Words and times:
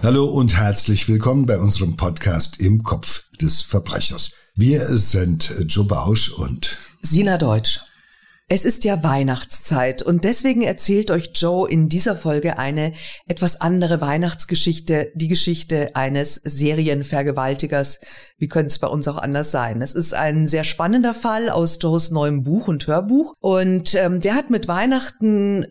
Hallo 0.00 0.26
und 0.26 0.56
herzlich 0.56 1.08
willkommen 1.08 1.46
bei 1.46 1.58
unserem 1.58 1.96
Podcast 1.96 2.60
im 2.60 2.84
Kopf 2.84 3.24
des 3.40 3.62
Verbrechers. 3.62 4.30
Wir 4.54 4.86
sind 4.86 5.52
Joe 5.66 5.84
Bausch 5.84 6.30
und 6.30 6.78
Sina 7.02 7.36
Deutsch. 7.36 7.80
Es 8.50 8.64
ist 8.64 8.84
ja 8.84 9.02
Weihnachtszeit 9.02 10.00
und 10.00 10.24
deswegen 10.24 10.62
erzählt 10.62 11.10
euch 11.10 11.32
Joe 11.34 11.68
in 11.68 11.90
dieser 11.90 12.16
Folge 12.16 12.58
eine 12.58 12.94
etwas 13.26 13.60
andere 13.60 14.00
Weihnachtsgeschichte, 14.00 15.10
die 15.14 15.28
Geschichte 15.28 15.94
eines 15.94 16.36
Serienvergewaltigers. 16.36 18.00
Wie 18.38 18.48
könnte 18.48 18.68
es 18.68 18.78
bei 18.78 18.86
uns 18.86 19.06
auch 19.08 19.18
anders 19.18 19.50
sein? 19.50 19.82
Es 19.82 19.94
ist 19.94 20.14
ein 20.14 20.46
sehr 20.46 20.64
spannender 20.64 21.12
Fall 21.12 21.50
aus 21.50 21.78
Joes 21.82 22.10
neuem 22.10 22.44
Buch 22.44 22.68
und 22.68 22.86
Hörbuch 22.86 23.34
und 23.40 23.94
ähm, 23.94 24.20
der 24.20 24.36
hat 24.36 24.48
mit 24.48 24.68
Weihnachten 24.68 25.66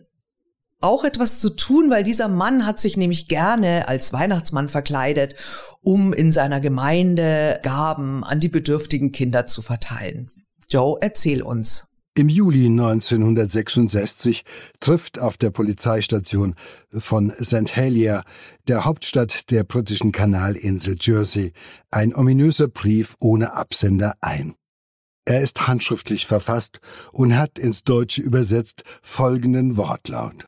auch 0.80 1.04
etwas 1.04 1.40
zu 1.40 1.50
tun, 1.50 1.90
weil 1.90 2.04
dieser 2.04 2.28
Mann 2.28 2.64
hat 2.64 2.78
sich 2.78 2.96
nämlich 2.96 3.28
gerne 3.28 3.88
als 3.88 4.12
Weihnachtsmann 4.12 4.68
verkleidet, 4.68 5.34
um 5.82 6.12
in 6.12 6.32
seiner 6.32 6.60
Gemeinde 6.60 7.60
Gaben 7.62 8.24
an 8.24 8.40
die 8.40 8.48
bedürftigen 8.48 9.12
Kinder 9.12 9.46
zu 9.46 9.62
verteilen. 9.62 10.30
Joe, 10.68 10.98
erzähl 11.00 11.42
uns. 11.42 11.86
Im 12.18 12.28
Juli 12.28 12.66
1966 12.66 14.44
trifft 14.80 15.20
auf 15.20 15.36
der 15.36 15.50
Polizeistation 15.50 16.56
von 16.90 17.30
St. 17.30 17.76
Helier, 17.76 18.24
der 18.66 18.84
Hauptstadt 18.84 19.50
der 19.52 19.62
britischen 19.62 20.10
Kanalinsel 20.10 20.96
Jersey, 21.00 21.52
ein 21.92 22.14
ominöser 22.14 22.66
Brief 22.66 23.14
ohne 23.20 23.52
Absender 23.52 24.14
ein. 24.20 24.54
Er 25.26 25.42
ist 25.42 25.68
handschriftlich 25.68 26.26
verfasst 26.26 26.80
und 27.12 27.36
hat 27.36 27.58
ins 27.58 27.84
Deutsche 27.84 28.22
übersetzt 28.22 28.82
folgenden 29.00 29.76
Wortlaut. 29.76 30.44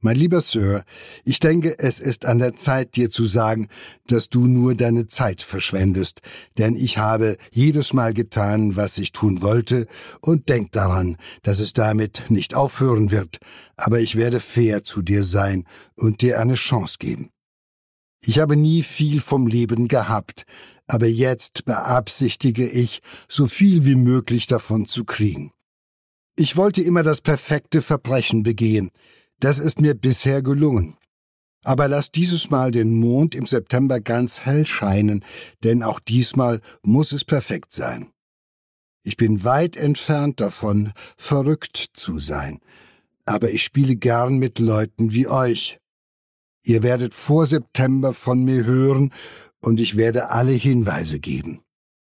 Mein 0.00 0.16
lieber 0.16 0.42
Sir, 0.42 0.84
ich 1.24 1.40
denke, 1.40 1.78
es 1.78 2.00
ist 2.00 2.26
an 2.26 2.38
der 2.38 2.54
Zeit, 2.54 2.96
dir 2.96 3.08
zu 3.08 3.24
sagen, 3.24 3.68
dass 4.06 4.28
du 4.28 4.46
nur 4.46 4.74
deine 4.74 5.06
Zeit 5.06 5.40
verschwendest, 5.40 6.20
denn 6.58 6.76
ich 6.76 6.98
habe 6.98 7.38
jedes 7.50 7.94
Mal 7.94 8.12
getan, 8.12 8.76
was 8.76 8.98
ich 8.98 9.12
tun 9.12 9.40
wollte, 9.40 9.86
und 10.20 10.50
denk 10.50 10.70
daran, 10.72 11.16
dass 11.42 11.60
es 11.60 11.72
damit 11.72 12.24
nicht 12.28 12.54
aufhören 12.54 13.10
wird, 13.10 13.38
aber 13.76 13.98
ich 14.00 14.16
werde 14.16 14.38
fair 14.38 14.84
zu 14.84 15.00
dir 15.00 15.24
sein 15.24 15.64
und 15.94 16.20
dir 16.20 16.40
eine 16.40 16.54
Chance 16.54 16.96
geben. 16.98 17.30
Ich 18.22 18.38
habe 18.38 18.54
nie 18.54 18.82
viel 18.82 19.20
vom 19.20 19.46
Leben 19.46 19.88
gehabt, 19.88 20.44
aber 20.86 21.06
jetzt 21.06 21.64
beabsichtige 21.64 22.68
ich, 22.68 23.00
so 23.28 23.46
viel 23.46 23.86
wie 23.86 23.94
möglich 23.94 24.46
davon 24.46 24.84
zu 24.84 25.04
kriegen. 25.04 25.52
Ich 26.36 26.56
wollte 26.56 26.82
immer 26.82 27.02
das 27.02 27.22
perfekte 27.22 27.80
Verbrechen 27.80 28.42
begehen, 28.42 28.90
das 29.40 29.58
ist 29.58 29.80
mir 29.80 29.94
bisher 29.94 30.42
gelungen. 30.42 30.96
Aber 31.64 31.88
lass 31.88 32.12
dieses 32.12 32.50
Mal 32.50 32.70
den 32.70 32.94
Mond 32.98 33.34
im 33.34 33.46
September 33.46 34.00
ganz 34.00 34.42
hell 34.42 34.66
scheinen, 34.66 35.24
denn 35.64 35.82
auch 35.82 35.98
diesmal 35.98 36.60
muss 36.82 37.12
es 37.12 37.24
perfekt 37.24 37.72
sein. 37.72 38.12
Ich 39.02 39.16
bin 39.16 39.44
weit 39.44 39.76
entfernt 39.76 40.40
davon, 40.40 40.92
verrückt 41.16 41.90
zu 41.92 42.18
sein, 42.18 42.60
aber 43.24 43.50
ich 43.50 43.62
spiele 43.62 43.96
gern 43.96 44.38
mit 44.38 44.58
Leuten 44.58 45.12
wie 45.12 45.26
euch. 45.26 45.78
Ihr 46.64 46.82
werdet 46.82 47.14
vor 47.14 47.46
September 47.46 48.14
von 48.14 48.44
mir 48.44 48.64
hören 48.64 49.12
und 49.60 49.80
ich 49.80 49.96
werde 49.96 50.30
alle 50.30 50.52
Hinweise 50.52 51.20
geben. 51.20 51.62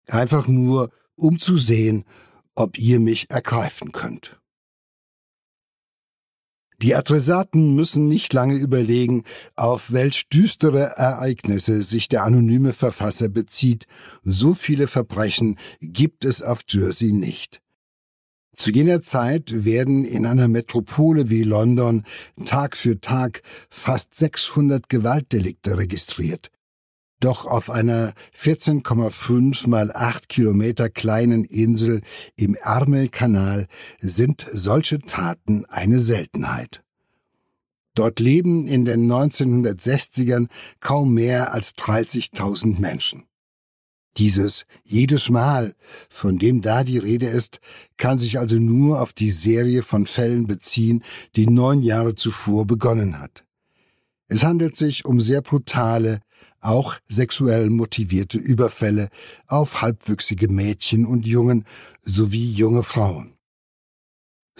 Einfach 0.07 0.47
nur, 0.47 0.89
um 1.15 1.39
zu 1.39 1.57
sehen, 1.57 2.05
ob 2.55 2.77
ihr 2.77 2.99
mich 2.99 3.29
ergreifen 3.29 3.91
könnt. 3.91 4.38
Die 6.81 6.95
Adressaten 6.95 7.75
müssen 7.75 8.07
nicht 8.07 8.31
lange 8.31 8.55
überlegen, 8.55 9.23
auf 9.57 9.91
welch 9.91 10.29
düstere 10.29 10.95
Ereignisse 10.95 11.83
sich 11.83 12.07
der 12.07 12.23
anonyme 12.23 12.71
Verfasser 12.71 13.27
bezieht. 13.27 13.85
So 14.23 14.53
viele 14.53 14.87
Verbrechen 14.87 15.57
gibt 15.81 16.23
es 16.23 16.41
auf 16.41 16.61
Jersey 16.69 17.11
nicht. 17.11 17.61
Zu 18.53 18.71
jener 18.71 19.01
Zeit 19.01 19.65
werden 19.65 20.05
in 20.05 20.25
einer 20.25 20.47
Metropole 20.47 21.29
wie 21.29 21.43
London 21.43 22.03
Tag 22.45 22.75
für 22.75 22.99
Tag 22.99 23.41
fast 23.69 24.15
600 24.15 24.89
Gewaltdelikte 24.89 25.77
registriert. 25.77 26.49
Doch 27.19 27.45
auf 27.45 27.69
einer 27.69 28.13
14,5 28.37 29.67
mal 29.67 29.91
8 29.93 30.29
Kilometer 30.29 30.89
kleinen 30.89 31.43
Insel 31.43 32.01
im 32.37 32.55
Ärmelkanal 32.55 33.67
sind 33.99 34.47
solche 34.49 34.99
Taten 34.99 35.65
eine 35.65 35.99
Seltenheit. 35.99 36.81
Dort 37.93 38.21
leben 38.21 38.67
in 38.67 38.85
den 38.85 39.11
1960ern 39.11 40.47
kaum 40.79 41.13
mehr 41.13 41.53
als 41.53 41.75
30.000 41.75 42.79
Menschen. 42.79 43.25
Dieses 44.17 44.65
jedes 44.83 45.29
Mal, 45.29 45.75
von 46.09 46.39
dem 46.39 46.61
da 46.61 46.85
die 46.85 46.97
Rede 46.97 47.27
ist, 47.27 47.59
kann 47.97 48.17
sich 48.17 48.39
also 48.39 48.55
nur 48.55 49.01
auf 49.01 49.11
die 49.11 49.31
Serie 49.31 49.83
von 49.83 50.05
Fällen 50.05 50.47
beziehen, 50.47 51.03
die 51.35 51.47
neun 51.47 51.83
Jahre 51.83 52.15
zuvor 52.15 52.65
begonnen 52.65 53.19
hat. 53.19 53.43
Es 54.29 54.43
handelt 54.43 54.77
sich 54.77 55.05
um 55.05 55.19
sehr 55.19 55.41
brutale, 55.41 56.21
auch 56.61 56.97
sexuell 57.07 57.69
motivierte 57.69 58.37
Überfälle 58.37 59.09
auf 59.47 59.81
halbwüchsige 59.81 60.49
Mädchen 60.49 61.05
und 61.05 61.25
Jungen 61.25 61.65
sowie 62.01 62.51
junge 62.51 62.83
Frauen. 62.83 63.39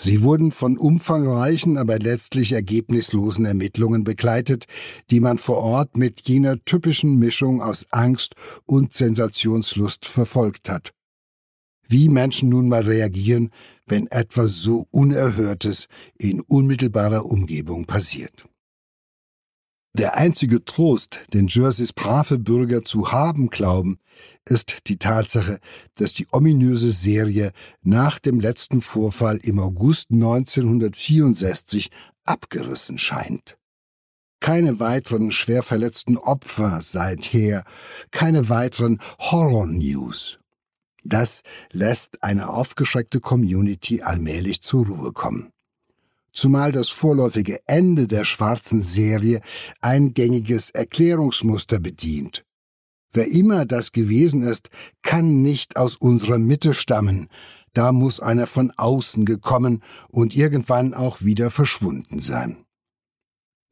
Sie 0.01 0.23
wurden 0.23 0.51
von 0.51 0.77
umfangreichen, 0.77 1.77
aber 1.77 1.99
letztlich 1.99 2.53
ergebnislosen 2.53 3.43
Ermittlungen 3.45 4.05
begleitet, 4.05 4.65
die 5.09 5.19
man 5.19 5.37
vor 5.37 5.57
Ort 5.57 5.97
mit 5.97 6.25
jener 6.25 6.63
typischen 6.63 7.19
Mischung 7.19 7.61
aus 7.61 7.85
Angst 7.91 8.35
und 8.65 8.93
Sensationslust 8.93 10.05
verfolgt 10.05 10.69
hat. 10.69 10.93
Wie 11.85 12.07
Menschen 12.07 12.47
nun 12.47 12.69
mal 12.69 12.83
reagieren, 12.83 13.49
wenn 13.87 14.07
etwas 14.07 14.61
so 14.61 14.87
Unerhörtes 14.91 15.87
in 16.17 16.39
unmittelbarer 16.39 17.25
Umgebung 17.25 17.83
passiert. 17.85 18.48
Der 19.93 20.15
einzige 20.15 20.63
Trost, 20.63 21.19
den 21.33 21.47
Jerseys 21.47 21.93
brave 21.93 22.37
Bürger 22.37 22.83
zu 22.83 23.11
haben 23.11 23.49
glauben, 23.49 23.99
ist 24.45 24.87
die 24.87 24.97
Tatsache, 24.97 25.59
dass 25.95 26.13
die 26.13 26.27
ominöse 26.31 26.91
Serie 26.91 27.51
nach 27.81 28.19
dem 28.19 28.39
letzten 28.39 28.81
Vorfall 28.81 29.37
im 29.37 29.59
August 29.59 30.11
1964 30.11 31.89
abgerissen 32.23 32.99
scheint. 32.99 33.57
Keine 34.39 34.79
weiteren 34.79 35.31
schwer 35.31 35.63
verletzten 35.63 36.17
Opfer 36.17 36.81
seither, 36.81 37.63
keine 38.11 38.47
weiteren 38.47 39.01
Horror-News. 39.19 40.39
Das 41.03 41.41
lässt 41.71 42.23
eine 42.23 42.49
aufgeschreckte 42.49 43.19
Community 43.19 44.01
allmählich 44.01 44.61
zur 44.61 44.85
Ruhe 44.85 45.13
kommen 45.13 45.51
zumal 46.31 46.71
das 46.71 46.89
vorläufige 46.89 47.59
Ende 47.67 48.07
der 48.07 48.25
schwarzen 48.25 48.81
Serie 48.81 49.41
ein 49.81 50.13
gängiges 50.13 50.69
Erklärungsmuster 50.69 51.79
bedient. 51.79 52.45
Wer 53.11 53.27
immer 53.27 53.65
das 53.65 53.91
gewesen 53.91 54.43
ist, 54.43 54.69
kann 55.01 55.41
nicht 55.41 55.77
aus 55.77 55.95
unserer 55.95 56.37
Mitte 56.37 56.73
stammen, 56.73 57.27
da 57.73 57.91
muss 57.91 58.19
einer 58.19 58.47
von 58.47 58.71
außen 58.77 59.25
gekommen 59.25 59.83
und 60.09 60.35
irgendwann 60.35 60.93
auch 60.93 61.21
wieder 61.21 61.49
verschwunden 61.49 62.19
sein. 62.19 62.65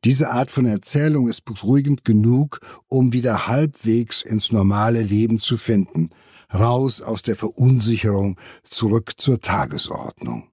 Diese 0.03 0.31
Art 0.31 0.51
von 0.51 0.65
Erzählung 0.65 1.27
ist 1.27 1.43
beruhigend 1.43 2.05
genug, 2.05 2.59
um 2.87 3.13
wieder 3.13 3.47
halbwegs 3.47 4.21
ins 4.21 4.51
normale 4.51 5.01
Leben 5.01 5.39
zu 5.39 5.57
finden, 5.57 6.09
raus 6.53 7.01
aus 7.01 7.23
der 7.23 7.35
Verunsicherung, 7.35 8.39
zurück 8.63 9.13
zur 9.17 9.41
Tagesordnung. 9.41 10.49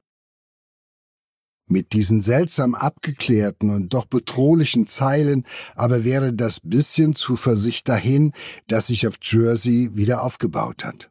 Mit 1.66 1.94
diesen 1.94 2.20
seltsam 2.20 2.74
abgeklärten 2.74 3.70
und 3.70 3.94
doch 3.94 4.04
bedrohlichen 4.04 4.86
Zeilen 4.86 5.44
aber 5.74 6.04
wäre 6.04 6.34
das 6.34 6.60
bisschen 6.60 7.14
Zuversicht 7.14 7.88
dahin, 7.88 8.32
das 8.66 8.88
sich 8.88 9.06
auf 9.06 9.16
Jersey 9.22 9.90
wieder 9.94 10.22
aufgebaut 10.22 10.84
hat. 10.84 11.10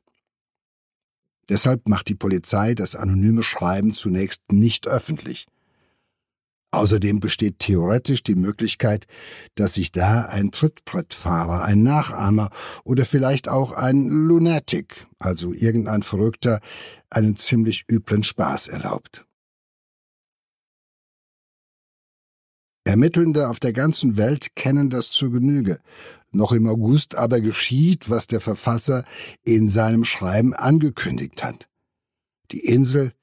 Deshalb 1.50 1.90
macht 1.90 2.08
die 2.08 2.16
Polizei 2.16 2.74
das 2.74 2.96
anonyme 2.96 3.44
Schreiben 3.44 3.94
zunächst 3.94 4.42
nicht 4.52 4.88
öffentlich. 4.88 5.48
Außerdem 6.72 7.20
besteht 7.20 7.60
theoretisch 7.60 8.24
die 8.24 8.34
Möglichkeit, 8.34 9.06
dass 9.54 9.76
sich 9.76 9.92
da 9.92 10.24
ein 10.24 10.50
Trittbrettfahrer, 10.50 11.64
ein 11.64 11.84
Nachahmer 11.84 12.50
oder 12.84 13.06
vielleicht 13.06 13.48
auch 13.48 13.74
ein 13.74 14.08
Lunatic, 14.08 15.06
also 15.20 15.54
irgendein 15.54 16.02
Verrückter, 16.02 16.62
einen 17.12 17.36
ziemlich 17.36 17.86
üblen 17.92 18.24
Spaß 18.24 18.70
erlaubt. 18.70 19.24
Ermittelnde 22.86 23.50
auf 23.50 23.60
der 23.60 23.74
ganzen 23.74 24.18
Welt 24.18 24.56
kennen 24.56 24.90
das 24.90 25.10
zur 25.10 25.32
Genüge. 25.32 25.80
Noch 26.32 26.52
im 26.52 26.68
August 26.68 27.16
aber 27.16 27.40
geschieht, 27.42 28.10
was 28.10 28.28
der 28.28 28.42
Verfasser 28.42 29.06
in 29.44 29.70
seinem 29.70 30.04
Schreiben 30.04 30.54
angekündigt 30.54 31.44
hat. 31.44 31.70
Die 32.52 32.66
Insel 32.66 33.14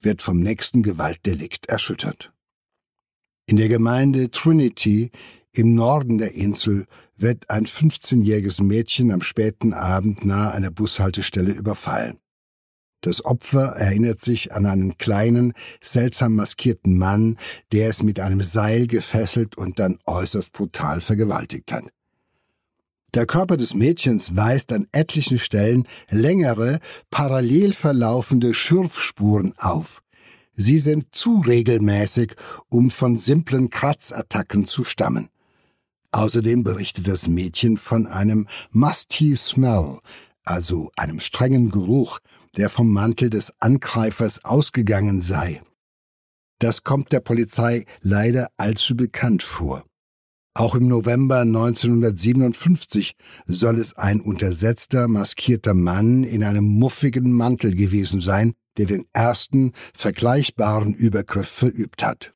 wird 0.00 0.22
vom 0.22 0.38
nächsten 0.38 0.82
Gewaltdelikt 0.82 1.66
erschüttert. 1.66 2.32
In 3.46 3.56
der 3.56 3.68
Gemeinde 3.68 4.30
Trinity 4.30 5.10
Im 5.52 5.74
Norden 5.74 6.18
der 6.18 6.34
Insel 6.34 6.86
wird 7.16 7.50
ein 7.50 7.66
15-jähriges 7.66 8.62
Mädchen 8.62 9.10
am 9.10 9.22
späten 9.22 9.72
Abend 9.72 10.24
nahe 10.24 10.52
einer 10.52 10.70
Bushaltestelle 10.70 11.52
überfallen. 11.52 12.18
Das 13.00 13.24
Opfer 13.24 13.76
erinnert 13.76 14.20
sich 14.20 14.52
an 14.52 14.66
einen 14.66 14.98
kleinen, 14.98 15.52
seltsam 15.80 16.34
maskierten 16.34 16.98
Mann, 16.98 17.38
der 17.72 17.88
es 17.90 18.02
mit 18.02 18.18
einem 18.18 18.42
Seil 18.42 18.86
gefesselt 18.88 19.56
und 19.56 19.78
dann 19.78 19.98
äußerst 20.06 20.52
brutal 20.52 21.00
vergewaltigt 21.00 21.72
hat. 21.72 21.84
Der 23.14 23.24
Körper 23.24 23.56
des 23.56 23.74
Mädchens 23.74 24.36
weist 24.36 24.72
an 24.72 24.86
etlichen 24.92 25.38
Stellen 25.38 25.86
längere, 26.10 26.78
parallel 27.10 27.72
verlaufende 27.72 28.52
Schürfspuren 28.52 29.54
auf. 29.56 30.02
Sie 30.52 30.78
sind 30.78 31.14
zu 31.14 31.40
regelmäßig, 31.40 32.34
um 32.68 32.90
von 32.90 33.16
simplen 33.16 33.70
Kratzattacken 33.70 34.66
zu 34.66 34.84
stammen. 34.84 35.30
Außerdem 36.10 36.64
berichtet 36.64 37.06
das 37.06 37.28
Mädchen 37.28 37.76
von 37.76 38.06
einem 38.06 38.46
musty 38.72 39.36
smell, 39.36 40.00
also 40.44 40.90
einem 40.96 41.20
strengen 41.20 41.70
Geruch, 41.70 42.18
der 42.56 42.68
vom 42.68 42.92
Mantel 42.92 43.30
des 43.30 43.52
Angreifers 43.60 44.44
ausgegangen 44.44 45.20
sei. 45.20 45.62
Das 46.58 46.82
kommt 46.82 47.12
der 47.12 47.20
Polizei 47.20 47.84
leider 48.00 48.48
allzu 48.56 48.96
bekannt 48.96 49.42
vor. 49.42 49.84
Auch 50.54 50.74
im 50.74 50.88
November 50.88 51.42
1957 51.42 53.12
soll 53.46 53.78
es 53.78 53.96
ein 53.96 54.20
untersetzter, 54.20 55.06
maskierter 55.06 55.74
Mann 55.74 56.24
in 56.24 56.42
einem 56.42 56.64
muffigen 56.64 57.30
Mantel 57.30 57.76
gewesen 57.76 58.20
sein, 58.20 58.54
der 58.76 58.86
den 58.86 59.04
ersten 59.12 59.72
vergleichbaren 59.94 60.94
Übergriff 60.94 61.48
verübt 61.48 62.02
hat. 62.02 62.34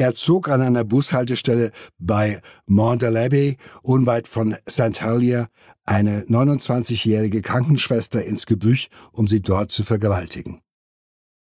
Er 0.00 0.14
zog 0.14 0.48
an 0.48 0.62
einer 0.62 0.82
Bushaltestelle 0.82 1.72
bei 1.98 2.40
Montalabby, 2.64 3.58
unweit 3.82 4.28
von 4.28 4.56
St. 4.66 5.02
Helier, 5.02 5.48
eine 5.84 6.22
29-jährige 6.22 7.42
Krankenschwester 7.42 8.24
ins 8.24 8.46
Gebüsch, 8.46 8.88
um 9.12 9.26
sie 9.26 9.42
dort 9.42 9.70
zu 9.70 9.82
vergewaltigen. 9.82 10.62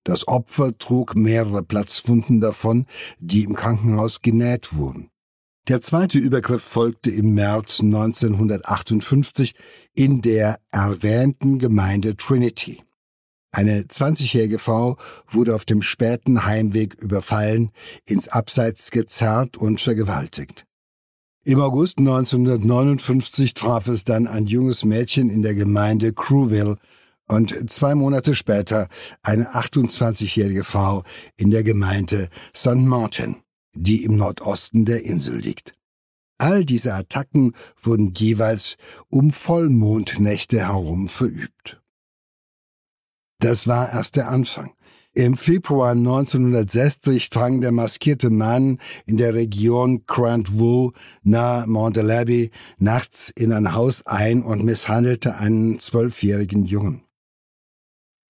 Das 0.05 0.29
Opfer 0.29 0.77
trug 0.77 1.17
mehrere 1.17 1.61
Platzwunden 1.61 2.39
davon, 2.39 2.85
die 3.19 3.43
im 3.43 3.53
Krankenhaus 3.53 4.21
genäht 4.21 4.73
wurden. 4.77 5.09
Der 5.67 5.81
zweite 5.81 6.17
Übergriff 6.17 6.63
folgte 6.63 7.09
im 7.09 7.33
März 7.33 7.81
1958 7.81 9.55
in 9.93 10.21
der 10.21 10.61
erwähnten 10.71 11.59
Gemeinde 11.59 12.15
Trinity. 12.15 12.81
Eine 13.51 13.81
20-jährige 13.81 14.59
Frau 14.59 14.97
wurde 15.29 15.55
auf 15.55 15.65
dem 15.65 15.81
späten 15.81 16.45
Heimweg 16.45 16.95
überfallen, 16.95 17.71
ins 18.05 18.27
Abseits 18.27 18.91
gezerrt 18.91 19.57
und 19.57 19.79
vergewaltigt. 19.81 20.65
Im 21.43 21.61
August 21.61 21.99
1959 21.99 23.53
traf 23.53 23.87
es 23.87 24.03
dann 24.03 24.27
ein 24.27 24.47
junges 24.47 24.83
Mädchen 24.83 25.29
in 25.29 25.41
der 25.41 25.55
Gemeinde 25.55 26.11
Crewville 26.11 26.77
und 27.29 27.69
zwei 27.69 27.95
Monate 27.95 28.35
später 28.35 28.89
eine 29.23 29.49
28-jährige 29.53 30.63
Frau 30.63 31.03
in 31.37 31.51
der 31.51 31.63
Gemeinde 31.63 32.29
St. 32.53 32.75
Martin 32.75 33.37
die 33.77 34.03
im 34.03 34.15
Nordosten 34.15 34.85
der 34.85 35.03
Insel 35.03 35.37
liegt. 35.37 35.73
All 36.39 36.65
diese 36.65 36.93
Attacken 36.93 37.53
wurden 37.81 38.13
jeweils 38.15 38.77
um 39.09 39.31
Vollmondnächte 39.31 40.59
herum 40.59 41.07
verübt. 41.07 41.81
Das 43.39 43.67
war 43.67 43.91
erst 43.91 44.15
der 44.15 44.29
Anfang. 44.29 44.71
Im 45.13 45.35
Februar 45.35 45.91
1960 45.91 47.29
drang 47.29 47.61
der 47.61 47.71
maskierte 47.71 48.29
Mann 48.29 48.79
in 49.05 49.17
der 49.17 49.33
Region 49.33 50.03
Grand 50.05 50.59
Vaux 50.59 50.95
nahe 51.23 51.65
Montelabby 51.65 52.51
nachts 52.77 53.31
in 53.35 53.51
ein 53.51 53.73
Haus 53.73 54.05
ein 54.05 54.43
und 54.43 54.63
misshandelte 54.63 55.37
einen 55.37 55.79
zwölfjährigen 55.79 56.65
Jungen. 56.65 57.03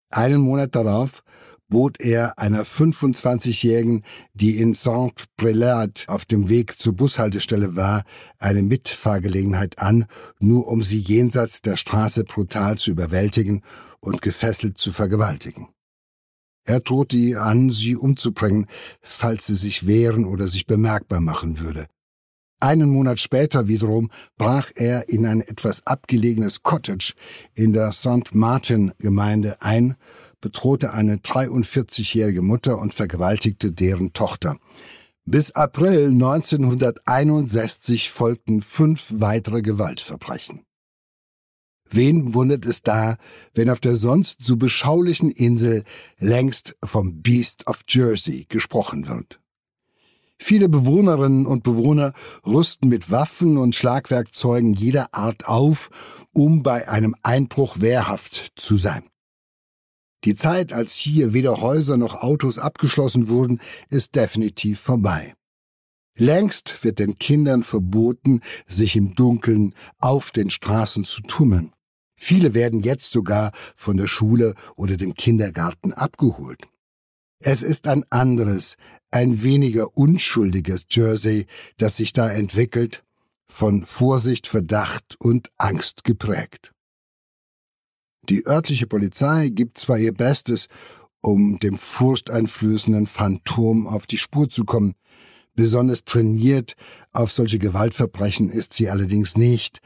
Einen 0.10 0.40
Monat 0.40 0.76
darauf 0.76 1.24
bot 1.70 2.00
er 2.00 2.40
einer 2.40 2.64
25-Jährigen, 2.64 4.04
die 4.34 4.58
in 4.58 4.74
Saint-Prelade 4.74 6.02
auf 6.08 6.26
dem 6.26 6.50
Weg 6.50 6.80
zur 6.80 6.94
Bushaltestelle 6.94 7.76
war, 7.76 8.04
eine 8.40 8.64
Mitfahrgelegenheit 8.64 9.80
an, 9.80 10.06
nur 10.40 10.68
um 10.68 10.82
sie 10.82 11.00
jenseits 11.00 11.62
der 11.62 11.78
Straße 11.78 12.24
brutal 12.24 12.78
zu 12.78 12.92
überwältigen 12.92 13.62
und 14.00 14.22
gefesselt 14.22 14.78
zu 14.78 14.92
vergewaltigen. 14.92 15.68
Er 16.66 16.82
drohte 16.82 17.16
ihr 17.16 17.42
an, 17.42 17.72
sie 17.72 17.96
umzubringen, 17.96 18.68
falls 19.02 19.48
sie 19.48 19.56
sich 19.56 19.88
wehren 19.88 20.26
oder 20.26 20.48
sich 20.48 20.66
bemerkbar 20.66 21.22
machen 21.22 21.60
würde. 21.60 21.88
Einen 22.60 22.90
Monat 22.90 23.20
später 23.20 23.68
wiederum 23.68 24.10
brach 24.38 24.72
er 24.76 25.10
in 25.10 25.28
ein 25.28 25.42
etwas 25.42 25.86
abgelegenes 25.86 26.64
Cottage 26.64 27.14
in 27.54 27.72
der 27.72 27.92
St. 27.92 28.34
Martin 28.34 28.94
Gemeinde 28.98 29.62
ein 29.62 29.96
bedrohte 30.42 30.94
eine 30.94 31.18
43-jährige 31.18 32.42
Mutter 32.42 32.80
und 32.80 32.94
vergewaltigte 32.94 33.72
deren 33.72 34.14
Tochter. 34.14 34.58
Bis 35.26 35.52
April 35.52 36.08
1961 36.12 38.10
folgten 38.10 38.62
fünf 38.62 39.14
weitere 39.18 39.62
Gewaltverbrechen. 39.62 40.64
Wen 41.90 42.34
wundert 42.34 42.66
es 42.66 42.82
da, 42.82 43.18
wenn 43.54 43.70
auf 43.70 43.80
der 43.80 43.96
sonst 43.96 44.46
so 44.46 44.58
beschaulichen 44.58 45.30
Insel 45.30 45.84
längst 46.18 46.76
vom 46.84 47.22
Beast 47.22 47.68
of 47.68 47.82
Jersey 47.88 48.46
gesprochen 48.48 49.08
wird? 49.08 49.40
Viele 50.40 50.70
Bewohnerinnen 50.70 51.46
und 51.48 51.64
Bewohner 51.64 52.14
rüsten 52.46 52.90
mit 52.90 53.10
Waffen 53.10 53.58
und 53.58 53.76
Schlagwerkzeugen 53.76 54.74
jeder 54.74 55.14
Art 55.14 55.48
auf, 55.48 55.90
um 56.32 56.62
bei 56.62 56.88
einem 56.88 57.16
Einbruch 57.24 57.82
wehrhaft 57.82 58.54
zu 58.56 58.78
sein. 58.78 59.04
Die 60.24 60.36
Zeit, 60.36 60.74
als 60.74 60.96
hier 60.96 61.34
weder 61.34 61.62
Häuser 61.62 61.98
noch 61.98 62.16
Autos 62.16 62.58
abgeschlossen 62.58 63.28
wurden, 63.28 63.62
ist 63.90 64.16
definitiv 64.16 64.80
vorbei. 64.80 65.36
Längst 66.18 66.84
wird 66.84 66.98
den 66.98 67.16
Kindern 67.16 67.62
verboten, 67.62 68.42
sich 68.66 68.96
im 68.96 69.14
Dunkeln 69.14 69.76
auf 70.00 70.32
den 70.32 70.50
Straßen 70.50 71.04
zu 71.04 71.22
tummeln. 71.22 71.74
Viele 72.16 72.56
werden 72.56 72.82
jetzt 72.82 73.12
sogar 73.12 73.52
von 73.76 73.98
der 73.98 74.08
Schule 74.08 74.56
oder 74.76 74.98
dem 74.98 75.14
Kindergarten 75.14 75.94
abgeholt. 75.94 76.68
Es 77.40 77.62
ist 77.62 77.88
ein 77.88 78.04
anderes, 78.10 78.78
ein 79.12 79.44
weniger 79.44 79.96
unschuldiges 79.96 80.88
Jersey, 80.90 81.46
das 81.78 81.98
sich 81.98 82.14
da 82.14 82.30
entwickelt, 82.32 83.04
von 83.48 83.86
Vorsicht, 83.86 84.48
Verdacht 84.48 85.16
und 85.20 85.52
Angst 85.58 86.04
geprägt. 86.04 86.74
Die 88.30 88.46
örtliche 88.46 88.88
Polizei 88.88 89.50
gibt 89.50 89.78
zwar 89.78 89.98
ihr 89.98 90.14
Bestes, 90.14 90.68
um 91.22 91.60
dem 91.60 91.78
furchteinflößenden 91.78 93.08
Phantom 93.08 93.88
auf 93.88 94.08
die 94.08 94.18
Spur 94.18 94.50
zu 94.50 94.66
kommen, 94.66 94.94
besonders 95.56 96.04
trainiert 96.04 96.74
auf 97.12 97.32
solche 97.32 97.60
Gewaltverbrechen 97.60 98.50
ist 98.50 98.74
sie 98.74 98.90
allerdings 98.90 99.38
nicht, 99.38 99.80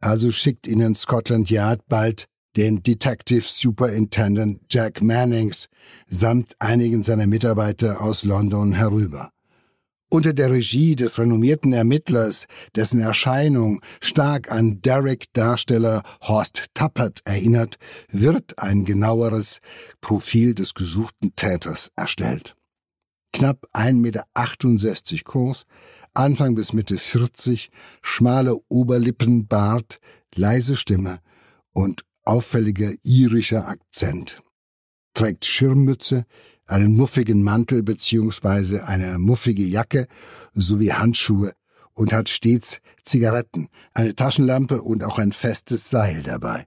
also 0.00 0.32
schickt 0.32 0.66
ihnen 0.66 0.94
Scotland 0.94 1.50
Yard 1.50 1.82
bald 1.88 2.26
den 2.56 2.82
Detective 2.82 3.44
Superintendent 3.46 4.62
Jack 4.70 5.02
Mannings 5.02 5.68
samt 6.06 6.54
einigen 6.58 7.02
seiner 7.02 7.26
Mitarbeiter 7.26 8.00
aus 8.00 8.24
London 8.24 8.72
herüber. 8.72 9.30
Unter 10.10 10.32
der 10.32 10.50
Regie 10.50 10.96
des 10.96 11.18
renommierten 11.18 11.74
Ermittlers, 11.74 12.46
dessen 12.74 12.98
Erscheinung 12.98 13.82
stark 14.00 14.50
an 14.50 14.80
Derek-Darsteller 14.80 16.02
Horst 16.22 16.68
Tappert 16.72 17.20
erinnert, 17.26 17.76
wird 18.10 18.58
ein 18.58 18.84
genaueres 18.86 19.60
Profil 20.00 20.54
des 20.54 20.72
gesuchten 20.72 21.36
Täters 21.36 21.90
erstellt. 21.94 22.56
Knapp 23.34 23.68
1,68 23.74 23.92
Meter 24.00 25.24
groß, 25.24 25.66
Anfang 26.14 26.54
bis 26.54 26.72
Mitte 26.72 26.96
40, 26.96 27.70
schmale 28.00 28.56
Oberlippen, 28.68 29.46
Bart, 29.46 30.00
leise 30.34 30.76
Stimme 30.76 31.20
und 31.72 32.04
auffälliger 32.24 32.92
irischer 33.04 33.68
Akzent. 33.68 34.42
Trägt 35.12 35.44
Schirmmütze, 35.44 36.24
einen 36.68 36.96
muffigen 36.96 37.42
Mantel 37.42 37.82
beziehungsweise 37.82 38.86
eine 38.86 39.18
muffige 39.18 39.64
Jacke 39.64 40.06
sowie 40.52 40.92
Handschuhe 40.92 41.52
und 41.94 42.12
hat 42.12 42.28
stets 42.28 42.78
Zigaretten, 43.04 43.68
eine 43.94 44.14
Taschenlampe 44.14 44.82
und 44.82 45.02
auch 45.02 45.18
ein 45.18 45.32
festes 45.32 45.90
Seil 45.90 46.22
dabei. 46.22 46.64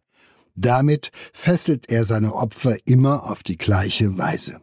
Damit 0.55 1.12
fesselt 1.31 1.89
er 1.89 2.03
seine 2.03 2.34
Opfer 2.36 2.75
immer 2.86 3.29
auf 3.29 3.43
die 3.43 3.58
gleiche 3.58 4.17
Weise. 4.17 4.60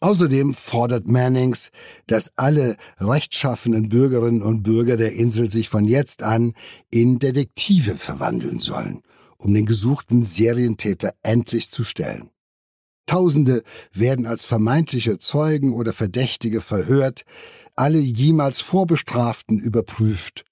Außerdem 0.00 0.52
fordert 0.52 1.06
Mannings, 1.06 1.70
dass 2.06 2.32
alle 2.36 2.76
rechtschaffenen 2.98 3.88
Bürgerinnen 3.88 4.42
und 4.42 4.62
Bürger 4.62 4.96
der 4.96 5.12
Insel 5.12 5.50
sich 5.50 5.68
von 5.68 5.86
jetzt 5.86 6.22
an 6.22 6.52
in 6.90 7.18
Detektive 7.18 7.96
verwandeln 7.96 8.58
sollen, 8.58 9.00
um 9.38 9.54
den 9.54 9.64
gesuchten 9.64 10.22
Serientäter 10.22 11.14
endlich 11.22 11.70
zu 11.70 11.84
stellen. 11.84 12.33
Tausende 13.06 13.62
werden 13.92 14.26
als 14.26 14.44
vermeintliche 14.44 15.18
Zeugen 15.18 15.72
oder 15.74 15.92
Verdächtige 15.92 16.60
verhört, 16.60 17.22
alle 17.76 17.98
jemals 17.98 18.60
Vorbestraften 18.60 19.58
überprüft. 19.58 20.44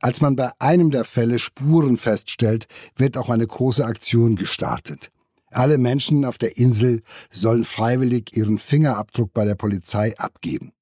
Als 0.00 0.20
man 0.20 0.36
bei 0.36 0.50
einem 0.58 0.90
der 0.90 1.04
Fälle 1.04 1.38
Spuren 1.38 1.96
feststellt, 1.96 2.66
wird 2.96 3.16
auch 3.16 3.30
eine 3.30 3.46
große 3.46 3.84
Aktion 3.84 4.36
gestartet. 4.36 5.10
Alle 5.50 5.78
Menschen 5.78 6.24
auf 6.24 6.36
der 6.36 6.58
Insel 6.58 7.02
sollen 7.30 7.64
freiwillig 7.64 8.36
ihren 8.36 8.58
Fingerabdruck 8.58 9.32
bei 9.32 9.44
der 9.44 9.54
Polizei 9.54 10.18
abgeben. 10.18 10.72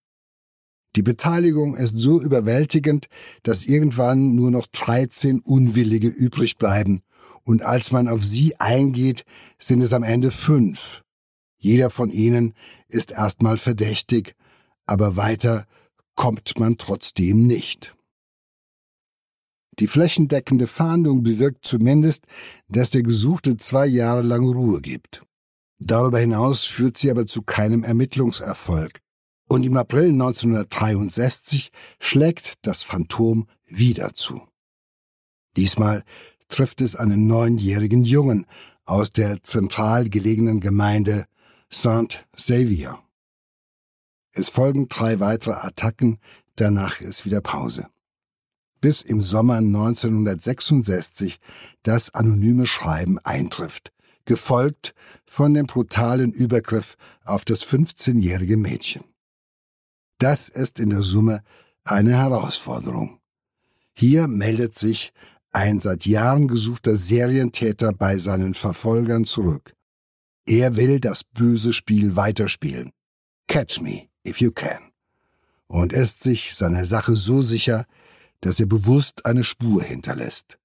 Die 0.96 1.02
Beteiligung 1.02 1.76
ist 1.76 1.96
so 1.98 2.20
überwältigend, 2.20 3.06
dass 3.42 3.64
irgendwann 3.64 4.34
nur 4.34 4.50
noch 4.50 4.66
13 4.66 5.40
Unwillige 5.40 6.08
übrig 6.08 6.58
bleiben, 6.58 7.02
und 7.44 7.62
als 7.62 7.92
man 7.92 8.08
auf 8.08 8.24
sie 8.24 8.58
eingeht, 8.60 9.24
sind 9.58 9.80
es 9.80 9.92
am 9.92 10.02
Ende 10.02 10.30
fünf. 10.30 11.01
Jeder 11.62 11.90
von 11.90 12.10
ihnen 12.10 12.54
ist 12.88 13.12
erstmal 13.12 13.56
verdächtig, 13.56 14.34
aber 14.84 15.16
weiter 15.16 15.64
kommt 16.16 16.58
man 16.58 16.76
trotzdem 16.76 17.46
nicht. 17.46 17.94
Die 19.78 19.86
flächendeckende 19.86 20.66
Fahndung 20.66 21.22
bewirkt 21.22 21.64
zumindest, 21.64 22.24
dass 22.66 22.90
der 22.90 23.04
Gesuchte 23.04 23.58
zwei 23.58 23.86
Jahre 23.86 24.22
lang 24.22 24.44
Ruhe 24.44 24.80
gibt. 24.80 25.22
Darüber 25.78 26.18
hinaus 26.18 26.64
führt 26.64 26.98
sie 26.98 27.12
aber 27.12 27.28
zu 27.28 27.42
keinem 27.42 27.84
Ermittlungserfolg. 27.84 28.98
Und 29.48 29.64
im 29.64 29.76
April 29.76 30.08
1963 30.08 31.70
schlägt 32.00 32.54
das 32.62 32.82
Phantom 32.82 33.46
wieder 33.66 34.14
zu. 34.14 34.42
Diesmal 35.56 36.02
trifft 36.48 36.80
es 36.80 36.96
einen 36.96 37.28
neunjährigen 37.28 38.04
Jungen 38.04 38.46
aus 38.84 39.12
der 39.12 39.44
zentral 39.44 40.08
gelegenen 40.08 40.58
Gemeinde 40.58 41.26
Saint 41.72 42.26
Xavier. 42.36 42.98
Es 44.32 44.48
folgen 44.48 44.88
drei 44.88 45.20
weitere 45.20 45.54
Attacken, 45.54 46.18
danach 46.56 47.00
ist 47.00 47.24
wieder 47.24 47.40
Pause 47.40 47.88
bis 48.82 49.00
im 49.00 49.22
Sommer 49.22 49.58
1966 49.58 51.38
das 51.82 52.12
anonyme 52.12 52.66
Schreiben 52.66 53.18
eintrifft, 53.20 53.92
gefolgt 54.26 54.94
von 55.24 55.54
dem 55.54 55.66
brutalen 55.66 56.32
Übergriff 56.32 56.96
auf 57.24 57.46
das 57.46 57.64
15-jährige 57.64 58.58
Mädchen. 58.58 59.04
Das 60.18 60.50
ist 60.50 60.78
in 60.78 60.90
der 60.90 61.00
Summe 61.00 61.42
eine 61.84 62.16
Herausforderung. 62.16 63.20
Hier 63.94 64.28
meldet 64.28 64.74
sich 64.74 65.12
ein 65.52 65.80
seit 65.80 66.04
Jahren 66.04 66.48
gesuchter 66.48 66.96
Serientäter 66.96 67.92
bei 67.92 68.18
seinen 68.18 68.54
Verfolgern 68.54 69.24
zurück. 69.24 69.74
Er 70.46 70.76
will 70.76 70.98
das 70.98 71.22
böse 71.24 71.72
Spiel 71.72 72.16
weiterspielen. 72.16 72.92
Catch 73.46 73.80
me 73.80 74.08
if 74.26 74.40
you 74.40 74.50
can. 74.50 74.92
Und 75.68 75.92
ist 75.92 76.22
sich 76.22 76.54
seiner 76.54 76.84
Sache 76.84 77.14
so 77.16 77.42
sicher, 77.42 77.86
dass 78.40 78.58
er 78.58 78.66
bewusst 78.66 79.24
eine 79.24 79.44
Spur 79.44 79.82
hinterlässt. 79.82 80.58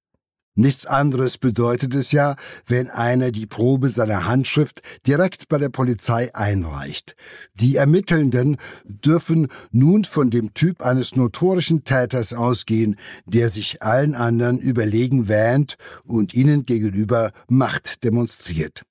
Nichts 0.55 0.87
anderes 0.87 1.37
bedeutet 1.37 1.93
es 1.93 2.11
ja, 2.11 2.35
wenn 2.65 2.89
einer 2.89 3.29
die 3.29 3.45
Probe 3.45 3.89
seiner 3.89 4.25
Handschrift 4.25 4.81
direkt 5.05 5.49
bei 5.49 5.59
der 5.59 5.69
Polizei 5.69 6.33
einreicht. 6.33 7.15
Die 7.53 7.75
Ermittelnden 7.75 8.57
dürfen 8.83 9.49
nun 9.71 10.03
von 10.03 10.31
dem 10.31 10.55
Typ 10.55 10.81
eines 10.81 11.15
notorischen 11.15 11.83
Täters 11.83 12.33
ausgehen, 12.33 12.95
der 13.27 13.49
sich 13.49 13.83
allen 13.83 14.15
anderen 14.15 14.57
überlegen 14.57 15.27
wähnt 15.27 15.77
und 16.03 16.33
ihnen 16.33 16.65
gegenüber 16.65 17.31
Macht 17.47 18.03
demonstriert. 18.03 18.81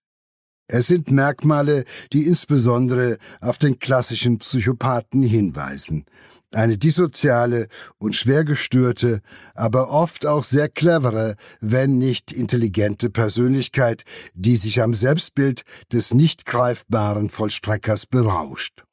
Es 0.69 0.89
sind 0.89 1.11
Merkmale, 1.11 1.85
die 2.13 2.27
insbesondere 2.27 3.19
auf 3.41 3.59
den 3.59 3.79
klassischen 3.79 4.39
Psychopathen 4.39 5.23
hinweisen 5.23 6.05
eine 6.53 6.79
dissoziale 6.79 7.69
und 7.99 8.15
schwer 8.15 8.45
gestörte, 8.45 9.21
aber 9.55 9.91
oft 9.91 10.27
auch 10.27 10.45
sehr 10.45 10.69
clevere, 10.69 11.37
wenn 11.61 11.99
nicht 11.99 12.33
intelligente 12.33 13.11
Persönlichkeit, 13.11 14.05
die 14.35 14.57
sich 14.57 14.83
am 14.83 14.95
Selbstbild 14.95 15.63
des 15.93 16.15
nicht 16.15 16.47
greifbaren 16.47 17.31
Vollstreckers 17.31 18.07
berauscht. 18.07 18.85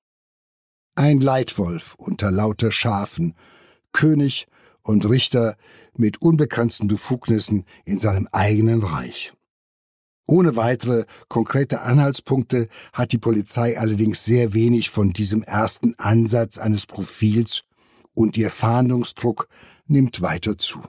Ein 0.95 1.21
Leitwolf 1.21 1.95
unter 1.97 2.31
lauter 2.31 2.71
Schafen, 2.71 3.35
König 3.93 4.47
und 4.81 5.07
Richter 5.07 5.55
mit 5.95 6.21
unbegrenzten 6.21 6.87
Befugnissen 6.87 7.65
in 7.85 7.99
seinem 7.99 8.27
eigenen 8.31 8.83
Reich. 8.83 9.33
Ohne 10.25 10.55
weitere 10.55 11.05
konkrete 11.27 11.81
Anhaltspunkte 11.81 12.69
hat 12.93 13.11
die 13.11 13.17
Polizei 13.17 13.77
allerdings 13.77 14.23
sehr 14.23 14.53
wenig 14.53 14.89
von 14.89 15.11
diesem 15.11 15.43
ersten 15.43 15.95
Ansatz 15.97 16.57
eines 16.57 16.85
Profils 16.85 17.63
und 18.13 18.37
ihr 18.37 18.49
Fahndungsdruck 18.49 19.49
nimmt 19.85 20.21
weiter 20.21 20.57
zu. 20.57 20.83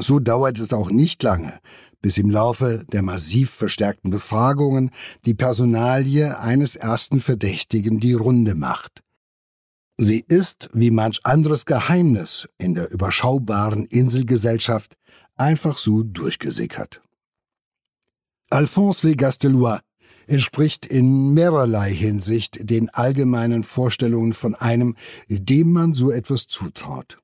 So 0.00 0.20
dauert 0.20 0.58
es 0.60 0.72
auch 0.72 0.90
nicht 0.90 1.22
lange, 1.22 1.58
bis 2.00 2.18
im 2.18 2.30
Laufe 2.30 2.84
der 2.92 3.02
massiv 3.02 3.50
verstärkten 3.50 4.10
Befragungen 4.10 4.92
die 5.24 5.34
Personalie 5.34 6.38
eines 6.38 6.76
ersten 6.76 7.20
Verdächtigen 7.20 7.98
die 7.98 8.12
Runde 8.12 8.54
macht. 8.54 9.02
Sie 9.96 10.24
ist, 10.28 10.68
wie 10.72 10.92
manch 10.92 11.20
anderes 11.24 11.64
Geheimnis 11.64 12.48
in 12.58 12.74
der 12.74 12.92
überschaubaren 12.92 13.86
Inselgesellschaft, 13.86 14.96
einfach 15.36 15.78
so 15.78 16.04
durchgesickert. 16.04 17.02
Alphonse 18.50 19.06
Le 19.06 19.14
Gastelois 19.14 19.80
entspricht 20.26 20.86
in 20.86 21.34
mehrerlei 21.34 21.90
Hinsicht 21.90 22.70
den 22.70 22.88
allgemeinen 22.90 23.64
Vorstellungen 23.64 24.32
von 24.32 24.54
einem, 24.54 24.96
dem 25.28 25.72
man 25.72 25.94
so 25.94 26.10
etwas 26.10 26.46
zutraut. 26.46 27.18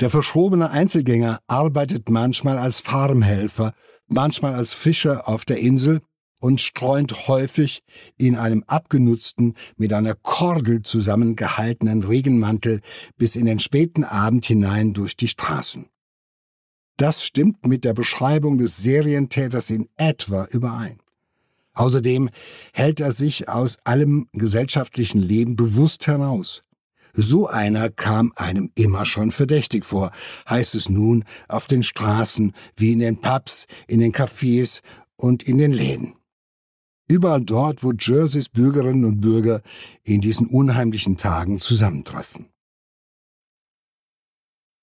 Der 0.00 0.10
verschobene 0.10 0.70
Einzelgänger 0.70 1.40
arbeitet 1.46 2.10
manchmal 2.10 2.58
als 2.58 2.80
Farmhelfer, 2.80 3.72
manchmal 4.08 4.54
als 4.54 4.74
Fischer 4.74 5.28
auf 5.28 5.44
der 5.44 5.58
Insel 5.58 6.00
und 6.38 6.60
streunt 6.60 7.28
häufig 7.28 7.82
in 8.18 8.36
einem 8.36 8.64
abgenutzten, 8.66 9.54
mit 9.76 9.92
einer 9.92 10.14
Kordel 10.14 10.82
zusammengehaltenen 10.82 12.02
Regenmantel 12.02 12.80
bis 13.16 13.36
in 13.36 13.46
den 13.46 13.60
späten 13.60 14.04
Abend 14.04 14.44
hinein 14.44 14.92
durch 14.92 15.16
die 15.16 15.28
Straßen. 15.28 15.86
Das 16.96 17.24
stimmt 17.24 17.66
mit 17.66 17.84
der 17.84 17.94
Beschreibung 17.94 18.58
des 18.58 18.76
Serientäters 18.78 19.70
in 19.70 19.88
etwa 19.96 20.46
überein. 20.50 20.98
Außerdem 21.74 22.28
hält 22.72 23.00
er 23.00 23.12
sich 23.12 23.48
aus 23.48 23.78
allem 23.84 24.28
gesellschaftlichen 24.32 25.20
Leben 25.20 25.56
bewusst 25.56 26.06
heraus. 26.06 26.62
So 27.14 27.46
einer 27.46 27.90
kam 27.90 28.32
einem 28.36 28.70
immer 28.74 29.04
schon 29.04 29.30
verdächtig 29.30 29.84
vor, 29.84 30.12
heißt 30.48 30.74
es 30.74 30.88
nun 30.88 31.24
auf 31.48 31.66
den 31.66 31.82
Straßen, 31.82 32.52
wie 32.76 32.92
in 32.92 33.00
den 33.00 33.20
Pubs, 33.20 33.66
in 33.86 34.00
den 34.00 34.12
Cafés 34.12 34.80
und 35.16 35.42
in 35.42 35.58
den 35.58 35.72
Läden. 35.72 36.14
Überall 37.10 37.42
dort, 37.42 37.84
wo 37.84 37.92
Jerseys 37.92 38.48
Bürgerinnen 38.48 39.04
und 39.04 39.20
Bürger 39.20 39.60
in 40.04 40.22
diesen 40.22 40.46
unheimlichen 40.46 41.18
Tagen 41.18 41.60
zusammentreffen. 41.60 42.51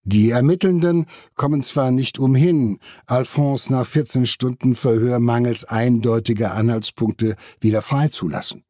Die 0.03 0.29
Ermittelnden 0.31 1.05
kommen 1.35 1.61
zwar 1.61 1.91
nicht 1.91 2.19
umhin, 2.19 2.79
Alphonse 3.05 3.71
nach 3.71 3.85
14 3.85 4.25
Stunden 4.25 4.75
Verhör 4.75 5.19
mangels 5.19 5.65
eindeutiger 5.65 6.53
Anhaltspunkte 6.53 7.35
wieder 7.59 7.81
freizulassen. 7.81 8.63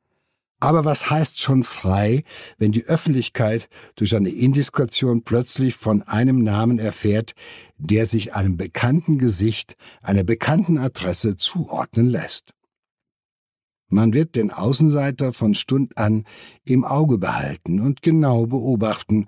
Aber 0.60 0.84
was 0.84 1.10
heißt 1.10 1.40
schon 1.40 1.64
frei, 1.64 2.24
wenn 2.58 2.74
die 2.74 2.84
Öffentlichkeit 2.84 3.70
durch 3.96 4.16
eine 4.16 4.30
Indiskretion 4.30 5.24
plötzlich 5.24 5.76
von 5.76 6.02
einem 6.02 6.44
Namen 6.44 6.80
erfährt, 6.80 7.34
der 7.78 8.06
sich 8.06 8.36
einem 8.36 8.58
bekannten 8.58 9.18
Gesicht, 9.20 9.76
einer 10.02 10.24
bekannten 10.24 10.78
Adresse 10.78 11.38
zuordnen 11.38 12.08
lässt? 12.08 12.54
Man 13.88 14.14
wird 14.14 14.36
den 14.36 14.52
Außenseiter 14.52 15.32
von 15.32 15.56
Stund 15.56 15.98
an 15.98 16.26
im 16.66 16.84
Auge 16.84 17.18
behalten 17.18 17.80
und 17.80 18.02
genau 18.02 18.46
beobachten, 18.46 19.28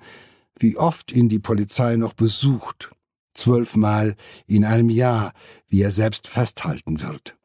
wie 0.62 0.77
oft 0.77 1.12
ihn 1.12 1.30
die 1.30 1.39
Polizei 1.39 1.96
noch 1.96 2.13
besucht, 2.13 2.91
zwölfmal 3.34 4.15
in 4.48 4.65
einem 4.65 4.89
Jahr, 4.89 5.34
wie 5.68 5.82
er 5.82 5.91
selbst 5.91 6.27
festhalten 6.27 7.01
wird. 7.01 7.38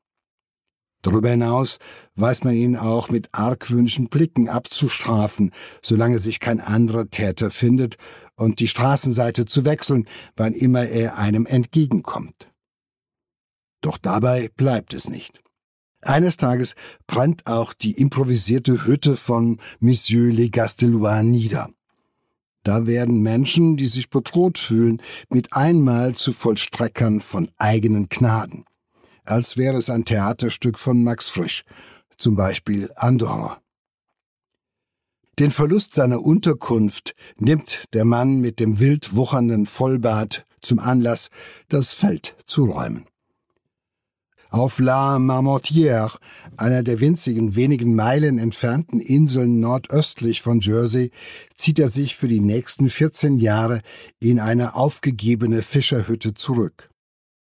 Darüber 1.03 1.31
hinaus 1.31 1.79
weiß 2.17 2.43
man 2.45 2.55
ihn 2.55 2.77
auch 2.77 3.11
mit 3.11 3.29
argwöhnischen 3.33 4.09
Blicken 4.09 4.49
abzustrafen, 4.49 5.53
solange 5.81 6.19
sich 6.19 6.41
kein 6.41 6.61
anderer 6.61 7.09
Täter 7.09 7.51
findet, 7.51 7.97
und 8.35 8.61
die 8.61 8.69
Straßenseite 8.69 9.47
zu 9.47 9.65
wechseln, 9.65 10.07
wann 10.37 10.53
immer 10.53 10.87
er 10.87 11.17
einem 11.17 11.47
entgegenkommt. 11.47 12.53
Doch 13.81 13.99
dabei 13.99 14.51
bleibt 14.57 14.95
es 14.95 15.09
nicht. 15.09 15.43
Eines 16.03 16.37
Tages 16.37 16.75
brennt 17.07 17.47
auch 17.47 17.73
die 17.73 17.93
improvisierte 17.93 18.85
Hütte 18.85 19.17
von 19.17 19.61
Monsieur 19.81 20.33
Le 20.33 20.51
Gastelois 20.51 21.23
nieder. 21.23 21.71
Da 22.67 22.85
werden 22.89 23.23
Menschen, 23.23 23.77
die 23.77 23.87
sich 23.87 24.11
bedroht 24.11 24.59
fühlen, 24.59 25.01
mit 25.31 25.53
einmal 25.53 26.17
zu 26.17 26.33
Vollstreckern 26.33 27.21
von 27.21 27.49
eigenen 27.59 28.09
Gnaden. 28.09 28.65
als 29.25 29.57
wäre 29.57 29.77
es 29.77 29.89
ein 29.89 30.05
Theaterstück 30.05 30.77
von 30.77 31.05
Max 31.05 31.29
Frisch, 31.29 31.63
zum 32.17 32.35
Beispiel 32.35 32.91
Andorra. 32.97 33.61
Den 35.39 35.53
Verlust 35.53 35.95
seiner 35.95 36.23
Unterkunft 36.23 37.15
nimmt 37.37 37.85
der 37.93 38.05
Mann 38.05 38.41
mit 38.41 38.59
dem 38.59 38.81
wild 38.81 39.15
wuchernden 39.15 39.67
Vollbart 39.67 40.45
zum 40.61 40.81
Anlass, 40.81 41.29
das 41.69 41.93
Feld 41.93 42.35
zu 42.47 42.65
räumen. 42.65 43.07
Auf 44.51 44.79
La 44.79 45.19
Marmotière, 45.19 46.17
einer 46.57 46.83
der 46.83 47.01
winzigen 47.01 47.57
wenigen 47.57 47.95
Meilen 47.95 48.39
entfernten 48.39 49.01
Inseln 49.01 49.61
nordöstlich 49.61 50.41
von 50.41 50.61
Jersey, 50.61 51.11
zieht 51.55 51.79
er 51.79 51.89
sich 51.89 52.17
für 52.17 52.29
die 52.29 52.41
nächsten 52.41 52.89
14 52.89 53.39
Jahre 53.39 53.81
in 54.21 54.39
eine 54.39 54.75
aufgegebene 54.77 55.63
Fischerhütte 55.63 56.35
zurück. 56.35 56.91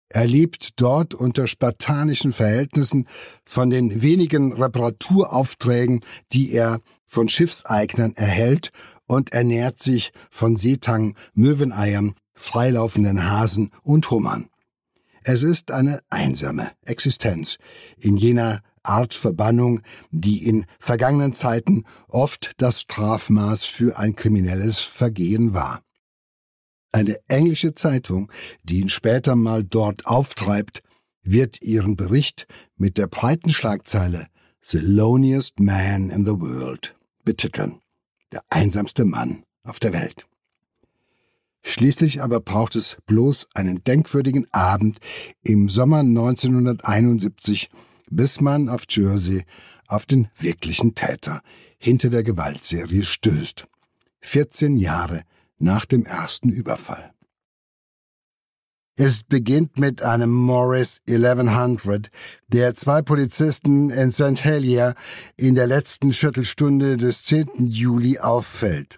Er 0.09 0.27
lebt 0.27 0.79
dort 0.79 1.15
unter 1.15 1.47
spartanischen 1.47 2.33
Verhältnissen 2.33 3.07
von 3.43 3.71
den 3.71 4.03
wenigen 4.03 4.53
Reparaturaufträgen, 4.53 6.01
die 6.31 6.51
er 6.51 6.79
von 7.07 7.29
Schiffseignern 7.29 8.13
erhält 8.15 8.71
und 9.07 9.33
ernährt 9.33 9.81
sich 9.81 10.11
von 10.29 10.55
Seetang, 10.55 11.15
Möweneiern, 11.33 12.13
freilaufenden 12.35 13.29
Hasen 13.29 13.71
und 13.81 14.09
Hummern. 14.11 14.49
Es 15.23 15.41
ist 15.41 15.71
eine 15.71 16.01
einsame 16.09 16.71
Existenz 16.85 17.57
in 17.97 18.17
jener 18.17 18.61
Art 18.83 19.13
Verbannung, 19.13 19.81
die 20.11 20.45
in 20.45 20.65
vergangenen 20.79 21.31
Zeiten 21.31 21.85
oft 22.09 22.51
das 22.57 22.81
Strafmaß 22.81 23.63
für 23.63 23.97
ein 23.97 24.15
kriminelles 24.15 24.79
Vergehen 24.79 25.53
war. 25.53 25.81
Eine 26.91 27.17
englische 27.27 27.73
Zeitung, 27.73 28.31
die 28.63 28.81
ihn 28.81 28.89
später 28.89 29.35
mal 29.35 29.63
dort 29.63 30.05
auftreibt, 30.05 30.83
wird 31.23 31.61
ihren 31.61 31.95
Bericht 31.95 32.45
mit 32.75 32.97
der 32.97 33.07
breiten 33.07 33.49
Schlagzeile 33.49 34.27
The 34.61 34.79
Loneliest 34.79 35.59
Man 35.59 36.09
in 36.09 36.25
the 36.25 36.39
World 36.39 36.95
betiteln. 37.23 37.79
Der 38.31 38.43
einsamste 38.49 39.05
Mann 39.05 39.43
auf 39.63 39.79
der 39.79 39.93
Welt. 39.93 40.25
Schließlich 41.65 42.21
aber 42.21 42.41
braucht 42.41 42.75
es 42.75 42.97
bloß 43.05 43.47
einen 43.53 43.83
denkwürdigen 43.83 44.45
Abend 44.51 44.99
im 45.41 45.69
Sommer 45.69 45.99
1971, 45.99 47.69
bis 48.09 48.41
man 48.41 48.67
auf 48.67 48.83
Jersey 48.89 49.45
auf 49.87 50.05
den 50.05 50.27
wirklichen 50.37 50.93
Täter 50.93 51.41
hinter 51.77 52.09
der 52.09 52.23
Gewaltserie 52.23 53.05
stößt. 53.05 53.65
14 54.21 54.77
Jahre 54.77 55.23
nach 55.57 55.85
dem 55.85 56.05
ersten 56.05 56.49
Überfall. 56.49 57.13
Es 58.95 59.23
beginnt 59.23 59.79
mit 59.79 60.03
einem 60.03 60.31
Morris 60.31 61.01
1100, 61.07 62.09
der 62.47 62.75
zwei 62.75 63.01
Polizisten 63.01 63.89
in 63.89 64.11
St. 64.11 64.43
Helier 64.43 64.93
in 65.35 65.55
der 65.55 65.65
letzten 65.65 66.13
Viertelstunde 66.13 66.97
des 66.97 67.23
10. 67.23 67.49
Juli 67.57 68.19
auffällt. 68.19 68.97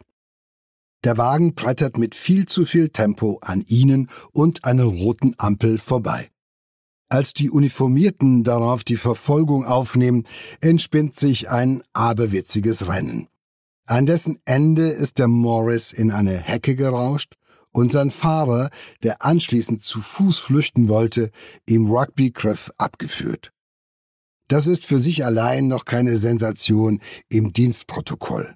Der 1.05 1.17
Wagen 1.17 1.53
brettert 1.53 1.99
mit 1.99 2.15
viel 2.15 2.47
zu 2.47 2.65
viel 2.65 2.89
Tempo 2.89 3.37
an 3.41 3.63
ihnen 3.67 4.09
und 4.31 4.65
einer 4.65 4.85
roten 4.85 5.35
Ampel 5.37 5.77
vorbei. 5.77 6.31
Als 7.09 7.35
die 7.35 7.51
Uniformierten 7.51 8.43
darauf 8.43 8.83
die 8.83 8.97
Verfolgung 8.97 9.65
aufnehmen, 9.65 10.23
entspinnt 10.61 11.15
sich 11.15 11.47
ein 11.51 11.83
aberwitziges 11.93 12.87
Rennen. 12.87 13.27
An 13.85 14.07
dessen 14.07 14.39
Ende 14.45 14.87
ist 14.87 15.19
der 15.19 15.27
Morris 15.27 15.93
in 15.93 16.09
eine 16.09 16.35
Hecke 16.35 16.75
gerauscht 16.75 17.35
und 17.71 17.91
sein 17.91 18.09
Fahrer, 18.09 18.71
der 19.03 19.23
anschließend 19.23 19.83
zu 19.83 20.01
Fuß 20.01 20.39
flüchten 20.39 20.87
wollte, 20.87 21.29
im 21.67 21.85
Rugby-Griff 21.85 22.71
abgeführt. 22.79 23.51
Das 24.47 24.65
ist 24.65 24.87
für 24.87 24.97
sich 24.97 25.23
allein 25.23 25.67
noch 25.67 25.85
keine 25.85 26.17
Sensation 26.17 26.99
im 27.29 27.53
Dienstprotokoll. 27.53 28.55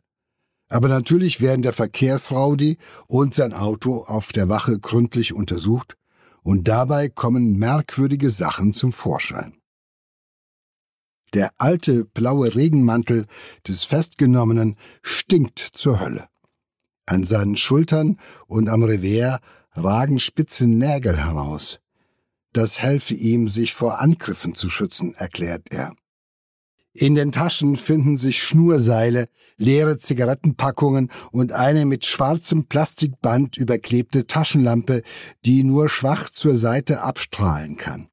Aber 0.69 0.88
natürlich 0.88 1.41
werden 1.41 1.63
der 1.63 1.73
Verkehrsraudi 1.73 2.77
und 3.08 3.34
sein 3.34 3.53
Auto 3.53 4.03
auf 4.03 4.32
der 4.32 4.49
Wache 4.49 4.79
gründlich 4.79 5.34
untersucht 5.34 5.97
und 6.43 6.67
dabei 6.67 7.10
kommen 7.10 7.58
merkwürdige 7.58 8.29
Sachen 8.29 8.73
zum 8.73 8.93
Vorschein. 8.93 9.60
Der 11.34 11.49
alte 11.58 12.05
blaue 12.05 12.55
Regenmantel 12.55 13.25
des 13.67 13.84
Festgenommenen 13.84 14.75
stinkt 15.01 15.60
zur 15.60 15.99
Hölle. 15.99 16.27
An 17.05 17.23
seinen 17.23 17.58
Schultern 17.58 18.19
und 18.47 18.69
am 18.69 18.84
Revers 18.84 19.39
ragen 19.73 20.19
spitze 20.19 20.65
Nägel 20.65 21.17
heraus. 21.17 21.79
Das 22.53 22.79
helfe 22.79 23.13
ihm, 23.13 23.47
sich 23.47 23.73
vor 23.73 23.99
Angriffen 23.99 24.55
zu 24.55 24.69
schützen, 24.69 25.13
erklärt 25.13 25.71
er. 25.71 25.93
In 26.93 27.15
den 27.15 27.32
Taschen 27.32 27.75
finden 27.75 28.17
sich 28.17 28.41
Schnurseile, 28.41 29.28
leere 29.58 29.97
Zigarettenpackungen 29.97 31.12
und 31.32 31.54
eine 31.54 31.86
mit 31.86 32.06
schwarzem 32.06 32.65
Plastikband 32.65 33.58
überklebte 33.58 34.25
Taschenlampe, 34.25 35.04
die 35.45 35.63
nur 35.63 35.89
schwach 35.89 36.30
zur 36.30 36.56
Seite 36.56 37.02
abstrahlen 37.02 37.78
kann. 37.78 38.08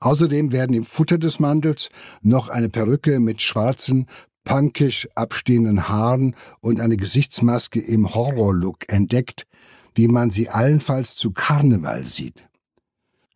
Außerdem 0.00 0.52
werden 0.52 0.74
im 0.74 0.84
Futter 0.84 1.18
des 1.18 1.40
Mantels 1.40 1.90
noch 2.20 2.48
eine 2.48 2.68
Perücke 2.68 3.20
mit 3.20 3.40
schwarzen, 3.40 4.06
punkisch 4.44 5.08
abstehenden 5.14 5.88
Haaren 5.88 6.34
und 6.60 6.80
eine 6.80 6.96
Gesichtsmaske 6.96 7.80
im 7.80 8.14
Horrorlook 8.14 8.88
entdeckt, 8.88 9.46
wie 9.94 10.08
man 10.08 10.30
sie 10.30 10.48
allenfalls 10.48 11.16
zu 11.16 11.32
Karneval 11.32 12.04
sieht. 12.04 12.47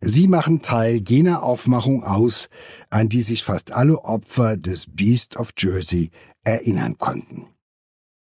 Sie 0.05 0.27
machen 0.27 0.61
Teil 0.61 1.01
jener 1.07 1.43
Aufmachung 1.43 2.03
aus, 2.03 2.49
an 2.89 3.07
die 3.07 3.21
sich 3.21 3.41
fast 3.41 3.71
alle 3.71 3.99
Opfer 4.03 4.57
des 4.57 4.85
Beast 4.89 5.37
of 5.37 5.51
Jersey 5.57 6.11
erinnern 6.43 6.97
konnten. 6.97 7.47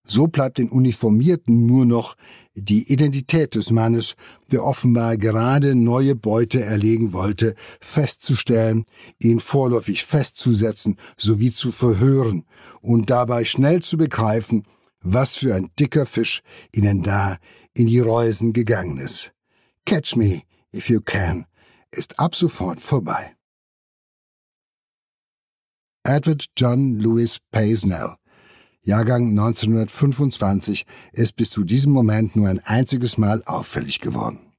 So 0.05 0.27
bleibt 0.27 0.57
den 0.57 0.67
Uniformierten 0.67 1.65
nur 1.65 1.85
noch 1.85 2.15
die 2.53 2.91
Identität 2.91 3.55
des 3.55 3.71
Mannes, 3.71 4.15
der 4.51 4.65
offenbar 4.65 5.15
gerade 5.15 5.73
neue 5.73 6.15
Beute 6.15 6.61
erlegen 6.61 7.13
wollte, 7.13 7.55
festzustellen, 7.79 8.83
ihn 9.19 9.39
vorläufig 9.39 10.03
festzusetzen 10.03 10.97
sowie 11.15 11.53
zu 11.53 11.71
verhören 11.71 12.43
und 12.81 13.09
dabei 13.09 13.45
schnell 13.45 13.81
zu 13.81 13.95
begreifen, 13.95 14.67
was 14.99 15.37
für 15.37 15.55
ein 15.55 15.71
dicker 15.79 16.05
Fisch 16.05 16.41
ihnen 16.73 17.03
da 17.03 17.37
in 17.73 17.87
die 17.87 18.01
Reusen 18.01 18.51
gegangen 18.51 18.97
ist. 18.97 19.31
Catch 19.85 20.17
me 20.17 20.41
if 20.73 20.89
you 20.89 20.99
can, 20.99 21.45
ist 21.93 22.19
ab 22.19 22.35
sofort 22.35 22.81
vorbei. 22.81 23.35
Edward 26.05 26.45
John 26.57 26.99
Louis 26.99 27.39
Paisnell, 27.51 28.15
Jahrgang 28.81 29.29
1925, 29.29 30.85
ist 31.13 31.37
bis 31.37 31.49
zu 31.49 31.63
diesem 31.63 31.93
Moment 31.93 32.35
nur 32.35 32.49
ein 32.49 32.59
einziges 32.59 33.17
Mal 33.17 33.41
auffällig 33.45 34.01
geworden. 34.01 34.53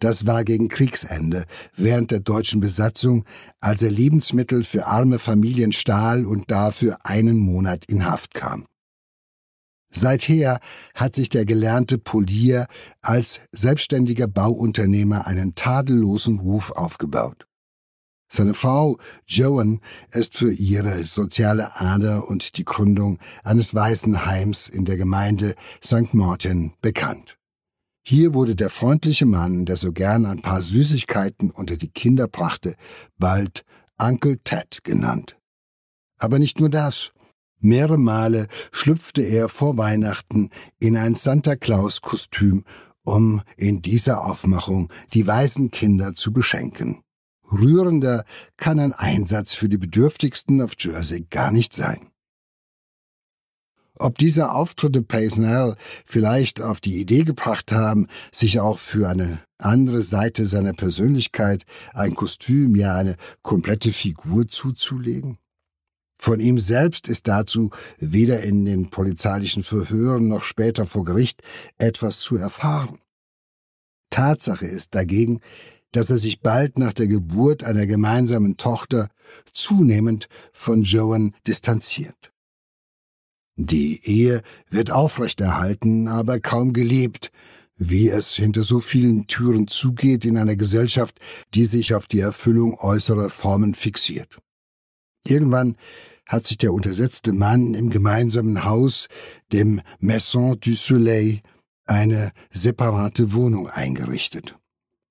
Das 0.00 0.26
war 0.26 0.44
gegen 0.44 0.68
Kriegsende, 0.68 1.44
während 1.76 2.10
der 2.10 2.20
deutschen 2.20 2.60
Besatzung, 2.60 3.24
als 3.60 3.82
er 3.82 3.90
Lebensmittel 3.90 4.64
für 4.64 4.86
arme 4.86 5.18
Familien 5.18 5.72
stahl 5.72 6.26
und 6.26 6.50
dafür 6.50 6.96
einen 7.04 7.38
Monat 7.38 7.84
in 7.86 8.06
Haft 8.06 8.34
kam. 8.34 8.66
Seither 9.90 10.60
hat 10.94 11.14
sich 11.14 11.28
der 11.28 11.44
gelernte 11.44 11.98
Polier 11.98 12.66
als 13.00 13.40
selbstständiger 13.52 14.26
Bauunternehmer 14.26 15.26
einen 15.26 15.54
tadellosen 15.54 16.40
Ruf 16.40 16.72
aufgebaut. 16.72 17.46
Seine 18.30 18.52
Frau 18.52 18.98
Joan 19.26 19.80
ist 20.10 20.36
für 20.36 20.52
ihre 20.52 21.04
soziale 21.04 21.80
Ader 21.80 22.28
und 22.28 22.58
die 22.58 22.64
Gründung 22.64 23.18
eines 23.42 23.74
Waisenheims 23.74 24.68
in 24.68 24.84
der 24.84 24.98
Gemeinde 24.98 25.54
St. 25.82 26.12
Martin 26.12 26.74
bekannt. 26.82 27.38
Hier 28.04 28.34
wurde 28.34 28.54
der 28.54 28.70
freundliche 28.70 29.26
Mann, 29.26 29.64
der 29.64 29.76
so 29.76 29.92
gern 29.92 30.26
ein 30.26 30.42
paar 30.42 30.60
Süßigkeiten 30.60 31.50
unter 31.50 31.76
die 31.76 31.90
Kinder 31.90 32.28
brachte, 32.28 32.74
bald 33.18 33.64
Uncle 33.98 34.38
Ted 34.44 34.84
genannt. 34.84 35.36
Aber 36.18 36.38
nicht 36.38 36.60
nur 36.60 36.70
das. 36.70 37.12
Mehrere 37.60 37.98
Male 37.98 38.46
schlüpfte 38.70 39.22
er 39.22 39.48
vor 39.48 39.76
Weihnachten 39.76 40.50
in 40.78 40.96
ein 40.96 41.14
Santa 41.14 41.56
Claus 41.56 42.00
Kostüm, 42.00 42.64
um 43.02 43.42
in 43.56 43.82
dieser 43.82 44.24
Aufmachung 44.24 44.92
die 45.12 45.26
Waisenkinder 45.26 46.14
zu 46.14 46.32
beschenken. 46.32 47.02
Rührender 47.50 48.24
kann 48.56 48.78
ein 48.78 48.92
Einsatz 48.92 49.54
für 49.54 49.68
die 49.68 49.78
Bedürftigsten 49.78 50.60
auf 50.60 50.72
Jersey 50.78 51.26
gar 51.28 51.50
nicht 51.50 51.74
sein. 51.74 52.10
Ob 53.98 54.16
diese 54.18 54.52
Auftritte 54.52 55.02
Paisnell 55.02 55.74
vielleicht 56.04 56.60
auf 56.60 56.80
die 56.80 57.00
Idee 57.00 57.24
gebracht 57.24 57.72
haben, 57.72 58.06
sich 58.30 58.60
auch 58.60 58.78
für 58.78 59.08
eine 59.08 59.40
andere 59.58 60.02
Seite 60.02 60.46
seiner 60.46 60.72
Persönlichkeit 60.72 61.64
ein 61.94 62.14
Kostüm, 62.14 62.76
ja 62.76 62.94
eine 62.94 63.16
komplette 63.42 63.90
Figur 63.90 64.46
zuzulegen? 64.46 65.38
Von 66.20 66.40
ihm 66.40 66.58
selbst 66.58 67.08
ist 67.08 67.28
dazu 67.28 67.70
weder 67.98 68.42
in 68.42 68.64
den 68.64 68.90
polizeilichen 68.90 69.62
Verhören 69.62 70.28
noch 70.28 70.42
später 70.42 70.86
vor 70.86 71.04
Gericht 71.04 71.42
etwas 71.78 72.18
zu 72.20 72.36
erfahren. 72.36 72.98
Tatsache 74.10 74.66
ist 74.66 74.94
dagegen, 74.94 75.40
dass 75.92 76.10
er 76.10 76.18
sich 76.18 76.40
bald 76.40 76.78
nach 76.78 76.92
der 76.92 77.06
Geburt 77.06 77.64
einer 77.64 77.86
gemeinsamen 77.86 78.56
Tochter 78.56 79.08
zunehmend 79.52 80.28
von 80.52 80.82
Joan 80.82 81.34
distanziert. 81.46 82.32
Die 83.56 84.00
Ehe 84.04 84.42
wird 84.70 84.90
aufrechterhalten, 84.90 86.08
aber 86.08 86.40
kaum 86.40 86.72
gelebt, 86.72 87.32
wie 87.76 88.08
es 88.08 88.34
hinter 88.34 88.64
so 88.64 88.80
vielen 88.80 89.26
Türen 89.26 89.66
zugeht 89.66 90.24
in 90.24 90.36
einer 90.36 90.56
Gesellschaft, 90.56 91.18
die 91.54 91.64
sich 91.64 91.94
auf 91.94 92.06
die 92.06 92.20
Erfüllung 92.20 92.74
äußerer 92.78 93.30
Formen 93.30 93.74
fixiert. 93.74 94.38
Irgendwann 95.24 95.76
hat 96.26 96.46
sich 96.46 96.58
der 96.58 96.72
untersetzte 96.72 97.32
Mann 97.32 97.74
im 97.74 97.90
gemeinsamen 97.90 98.64
Haus, 98.64 99.08
dem 99.52 99.80
Maison 99.98 100.58
du 100.60 100.74
Soleil, 100.74 101.40
eine 101.86 102.32
separate 102.50 103.32
Wohnung 103.32 103.68
eingerichtet. 103.68 104.58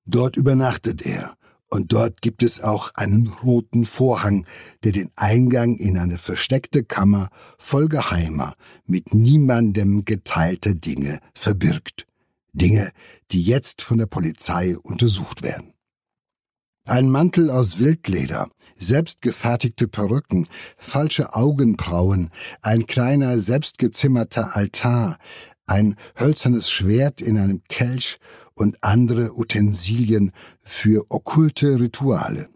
Dort 0.06 0.38
übernachtet 0.38 1.02
er, 1.02 1.36
und 1.70 1.92
dort 1.92 2.22
gibt 2.22 2.44
es 2.44 2.62
auch 2.62 2.92
einen 2.96 3.28
roten 3.28 3.84
Vorhang, 3.84 4.46
der 4.84 4.94
den 4.94 5.12
Eingang 5.16 5.76
in 5.76 5.98
eine 5.98 6.18
versteckte 6.18 6.84
Kammer 6.84 7.30
voll 7.58 7.90
geheimer, 7.90 8.54
mit 8.86 9.14
niemandem 9.14 10.06
geteilter 10.06 10.74
Dinge 10.76 11.20
verbirgt. 11.34 12.06
Dinge, 12.54 12.92
die 13.32 13.42
jetzt 13.42 13.82
von 13.82 13.98
der 13.98 14.06
Polizei 14.06 14.78
untersucht 14.78 15.42
werden. 15.42 15.74
Ein 16.86 17.10
Mantel 17.10 17.50
aus 17.50 17.80
Wildleder, 17.80 18.50
selbstgefertigte 18.78 19.88
Perücken, 19.88 20.48
falsche 20.78 21.34
Augenbrauen, 21.36 22.30
ein 22.62 22.86
kleiner 22.86 23.38
selbstgezimmerter 23.38 24.56
Altar, 24.56 25.18
ein 25.66 25.96
hölzernes 26.18 26.70
Schwert 26.70 27.22
in 27.22 27.38
einem 27.38 27.62
Kelch 27.68 28.20
und 28.54 28.78
andere 28.82 29.38
Utensilien 29.38 30.32
für 30.62 31.06
okkulte 31.10 31.80
Rituale. 31.80 32.50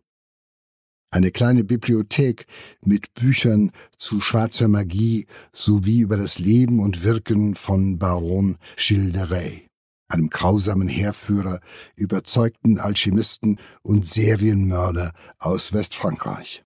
Eine 1.13 1.31
kleine 1.31 1.65
Bibliothek 1.65 2.45
mit 2.85 3.13
Büchern 3.13 3.71
zu 3.97 4.21
schwarzer 4.21 4.69
Magie 4.69 5.27
sowie 5.51 5.99
über 5.99 6.15
das 6.15 6.39
Leben 6.39 6.79
und 6.79 7.03
Wirken 7.03 7.53
von 7.53 7.99
Baron 7.99 8.57
Rais, 8.87 9.63
einem 10.11 10.29
grausamen 10.29 10.87
Heerführer, 10.87 11.59
überzeugten 11.95 12.79
Alchemisten 12.79 13.59
und 13.81 14.05
Serienmörder 14.05 15.11
aus 15.39 15.73
Westfrankreich. 15.73 16.63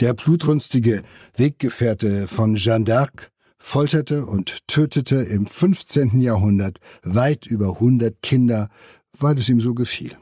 Der 0.00 0.14
blutrünstige 0.14 1.02
Weggefährte 1.36 2.26
von 2.26 2.56
Jeanne 2.56 2.84
d'Arc 2.84 3.30
folterte 3.58 4.26
und 4.26 4.66
tötete 4.66 5.16
im 5.16 5.46
15. 5.46 6.20
Jahrhundert 6.20 6.78
weit 7.02 7.46
über 7.46 7.74
100 7.74 8.20
Kinder, 8.22 8.68
weil 9.18 9.38
es 9.38 9.48
ihm 9.48 9.60
so 9.60 9.74
gefiel. 9.74 10.16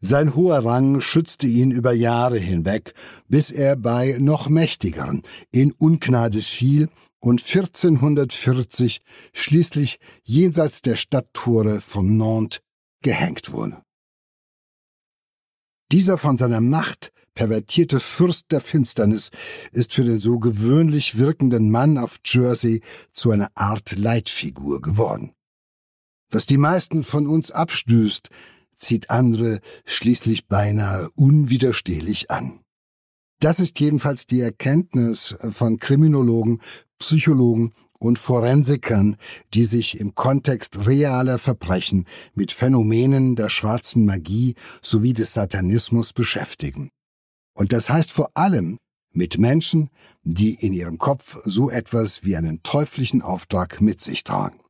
Sein 0.00 0.36
hoher 0.36 0.64
Rang 0.64 1.00
schützte 1.00 1.48
ihn 1.48 1.72
über 1.72 1.92
Jahre 1.92 2.38
hinweg, 2.38 2.94
bis 3.28 3.50
er 3.50 3.74
bei 3.74 4.16
noch 4.20 4.48
mächtigeren 4.48 5.22
in 5.50 5.72
Ungnade 5.72 6.40
fiel 6.40 6.88
und 7.20 7.40
1440 7.40 9.00
schließlich 9.32 9.98
jenseits 10.22 10.82
der 10.82 10.96
Stadttore 10.96 11.80
von 11.80 12.16
Nantes 12.16 12.60
gehängt 13.02 13.52
wurde. 13.52 13.82
Dieser 15.90 16.18
von 16.18 16.36
seiner 16.36 16.60
Macht 16.60 17.12
pervertierte 17.34 18.00
Fürst 18.00 18.50
der 18.50 18.60
Finsternis 18.60 19.30
ist 19.72 19.94
für 19.94 20.04
den 20.04 20.18
so 20.18 20.38
gewöhnlich 20.38 21.18
wirkenden 21.18 21.70
Mann 21.70 21.96
auf 21.96 22.18
Jersey 22.24 22.82
zu 23.12 23.30
einer 23.30 23.50
Art 23.54 23.96
Leitfigur 23.96 24.82
geworden. 24.82 25.32
Was 26.30 26.46
die 26.46 26.58
meisten 26.58 27.04
von 27.04 27.26
uns 27.26 27.50
abstößt, 27.50 28.28
zieht 28.76 29.10
andere 29.10 29.60
schließlich 29.86 30.46
beinahe 30.46 31.08
unwiderstehlich 31.14 32.30
an. 32.30 32.60
Das 33.40 33.60
ist 33.60 33.78
jedenfalls 33.78 34.26
die 34.26 34.40
Erkenntnis 34.40 35.36
von 35.52 35.78
Kriminologen, 35.78 36.60
Psychologen 36.98 37.72
und 37.98 38.18
Forensikern, 38.18 39.16
die 39.54 39.64
sich 39.64 39.98
im 40.00 40.14
Kontext 40.14 40.86
realer 40.86 41.38
Verbrechen 41.38 42.06
mit 42.34 42.52
Phänomenen 42.52 43.36
der 43.36 43.50
schwarzen 43.50 44.06
Magie 44.06 44.54
sowie 44.82 45.12
des 45.12 45.34
Satanismus 45.34 46.12
beschäftigen. 46.12 46.90
Und 47.54 47.72
das 47.72 47.90
heißt 47.90 48.12
vor 48.12 48.30
allem 48.34 48.78
mit 49.12 49.38
Menschen, 49.38 49.90
die 50.22 50.54
in 50.54 50.72
ihrem 50.72 50.98
Kopf 50.98 51.38
so 51.44 51.70
etwas 51.70 52.22
wie 52.22 52.36
einen 52.36 52.62
teuflischen 52.62 53.22
Auftrag 53.22 53.80
mit 53.80 54.00
sich 54.00 54.22
tragen. 54.22 54.60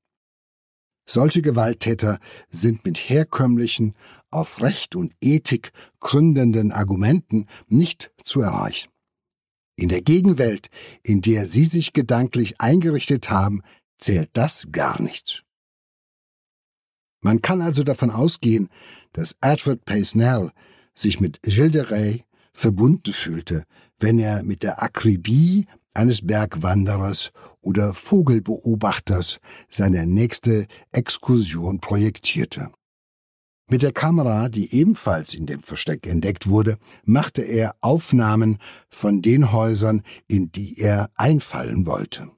Solche 1.07 1.43
Gewalttäter 1.43 2.19
sind 2.51 2.85
mit 2.85 2.99
herkömmlichen, 2.99 3.95
auf 4.31 4.61
Recht 4.61 4.95
und 4.95 5.15
Ethik 5.23 5.73
gründenden 6.01 6.71
Argumenten 6.71 7.47
nicht 7.67 8.11
zu 8.23 8.43
erreichen. 8.43 8.91
In 9.79 9.89
der 9.89 10.03
Gegenwelt, 10.03 10.71
in 11.05 11.21
der 11.21 11.47
sie 11.47 11.65
sich 11.65 11.93
gedanklich 11.93 12.61
eingerichtet 12.61 13.31
haben, 13.31 13.63
zählt 13.97 14.29
das 14.33 14.67
gar 14.73 15.01
nichts. 15.01 15.45
Man 17.21 17.43
kann 17.43 17.63
also 17.63 17.85
davon 17.85 18.11
ausgehen, 18.11 18.71
dass 19.13 19.37
Edward 19.41 19.85
Paisnell 19.85 20.51
sich 20.95 21.21
mit 21.21 21.41
Gilles 21.43 21.71
de 21.71 21.83
Rais 21.83 22.21
verbunden 22.53 23.13
fühlte, 23.13 23.63
wenn 24.01 24.19
er 24.19 24.43
mit 24.43 24.65
der 24.65 24.83
Akribie 24.83 25.67
eines 25.95 26.27
Bergwanderers 26.27 27.31
oder 27.61 27.95
Vogelbeobachters 27.95 29.39
seine 29.69 30.07
nächste 30.07 30.67
Exkursion 30.91 31.79
projektierte. 31.79 32.73
Mit 33.71 33.83
der 33.83 33.93
Kamera, 33.93 34.49
die 34.49 34.75
ebenfalls 34.75 35.35
in 35.35 35.45
dem 35.45 35.61
Versteck 35.61 36.07
entdeckt 36.07 36.49
wurde, 36.49 36.79
machte 37.05 37.43
er 37.43 37.77
Aufnahmen 37.83 38.59
von 38.89 39.21
den 39.21 39.53
Häusern, 39.53 40.03
in 40.27 40.51
die 40.51 40.79
er 40.79 41.11
einfallen 41.17 41.85
wollte. 41.85 42.31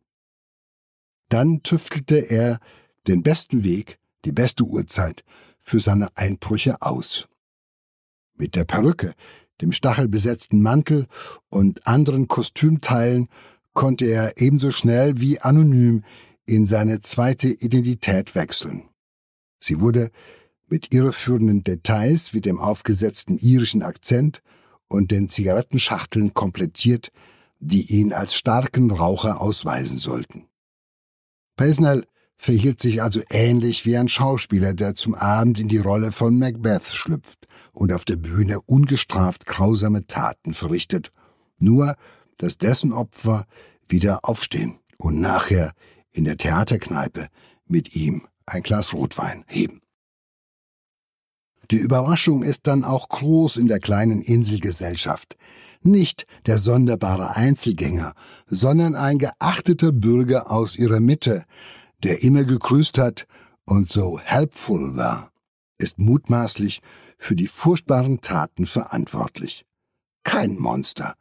Dann 1.29 1.63
tüftelte 1.63 2.17
er 2.17 2.59
den 3.07 3.23
besten 3.23 3.63
Weg, 3.63 4.01
die 4.25 4.33
beste 4.33 4.65
Uhrzeit 4.65 5.23
für 5.61 5.79
seine 5.79 6.09
Einbrüche 6.17 6.83
aus. 6.83 7.29
Mit 8.37 8.57
der 8.57 8.65
Perücke, 8.65 9.15
dem 9.61 9.71
stachelbesetzten 9.71 10.61
Mantel 10.61 11.07
und 11.49 11.87
anderen 11.87 12.27
Kostümteilen 12.27 13.29
konnte 13.73 14.07
er 14.07 14.41
ebenso 14.41 14.73
schnell 14.73 15.21
wie 15.21 15.39
anonym 15.39 16.03
in 16.45 16.67
seine 16.67 17.01
zweite 17.01 17.49
Identität 17.49 18.35
wechseln. 18.35 18.89
Sie 19.63 19.81
wurde 19.81 20.11
mit 20.71 20.95
irreführenden 20.95 21.65
Details 21.65 22.33
wie 22.33 22.41
dem 22.41 22.59
aufgesetzten 22.59 23.37
irischen 23.37 23.83
Akzent 23.83 24.43
und 24.89 25.11
den 25.11 25.29
Zigarettenschachteln 25.29 26.33
komplettiert, 26.33 27.11
die 27.59 27.93
ihn 27.95 28.13
als 28.13 28.35
starken 28.35 28.91
Raucher 28.91 29.41
ausweisen 29.41 29.99
sollten. 29.99 30.47
Pesnell 31.57 32.07
verhielt 32.37 32.81
sich 32.81 33.03
also 33.03 33.21
ähnlich 33.29 33.85
wie 33.85 33.99
ein 33.99 34.09
Schauspieler, 34.09 34.73
der 34.73 34.95
zum 34.95 35.15
Abend 35.15 35.61
in 35.61 35.69
die 35.69 35.79
Rolle 35.79 36.11
von 36.11 36.39
Macbeth 36.39 36.87
schlüpft 36.87 37.47
und 37.73 37.93
auf 37.93 38.07
der 38.07 38.17
Bühne 38.17 38.61
ungestraft 38.63 39.45
grausame 39.45 40.07
Taten 40.07 40.55
verrichtet, 40.55 41.11
nur 41.59 41.97
dass 42.39 42.57
dessen 42.57 42.95
Opfer 42.95 43.47
wieder 43.87 44.21
aufstehen 44.23 44.79
und 44.97 45.21
nachher 45.21 45.73
in 46.13 46.25
der 46.25 46.39
Theaterkneipe 46.39 47.29
mit 47.67 47.95
ihm 47.95 48.27
ein 48.47 48.63
Glas 48.63 48.95
Rotwein 48.95 49.45
heben. 49.47 49.83
Die 51.71 51.79
Überraschung 51.79 52.43
ist 52.43 52.67
dann 52.67 52.85
auch 52.85 53.09
groß 53.09 53.57
in 53.57 53.69
der 53.69 53.79
kleinen 53.79 54.23
Inselgesellschaft. 54.23 55.37
Nicht 55.83 56.27
der 56.47 56.59
sonderbare 56.59 57.37
Einzelgänger, 57.37 58.13
sondern 58.47 58.97
ein 58.97 59.19
geachteter 59.19 59.93
Bürger 59.93 60.51
aus 60.51 60.77
ihrer 60.77 61.01
Mitte, 61.01 61.45
der 62.03 62.23
immer 62.23 62.45
gegrüßt 62.45 62.99
hat 62.99 63.27
und 63.65 63.89
so 63.89 64.19
helpful 64.19 64.97
war, 64.97 65.31
ist 65.79 65.99
mutmaßlich 65.99 66.81
für 67.19 67.37
die 67.37 67.47
furchtbaren 67.47 68.21
Taten 68.21 68.67
verantwortlich. 68.67 69.65
Kein 70.25 70.59
Monster, 70.59 71.15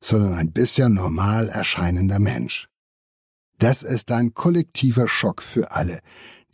sondern 0.00 0.34
ein 0.34 0.52
bisher 0.52 0.88
normal 0.88 1.48
erscheinender 1.48 2.18
Mensch. 2.18 2.68
Das 3.58 3.82
ist 3.82 4.12
ein 4.12 4.34
kollektiver 4.34 5.08
Schock 5.08 5.42
für 5.42 5.72
alle, 5.72 6.00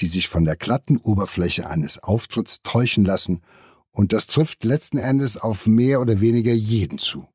die 0.00 0.06
sich 0.06 0.28
von 0.28 0.44
der 0.44 0.56
glatten 0.56 0.96
Oberfläche 0.96 1.68
eines 1.68 2.02
Auftritts 2.02 2.62
täuschen 2.62 3.04
lassen, 3.04 3.42
und 3.90 4.12
das 4.12 4.26
trifft 4.26 4.64
letzten 4.64 4.98
Endes 4.98 5.36
auf 5.36 5.66
mehr 5.66 6.00
oder 6.00 6.20
weniger 6.20 6.52
jeden 6.52 6.98
zu. 6.98 7.28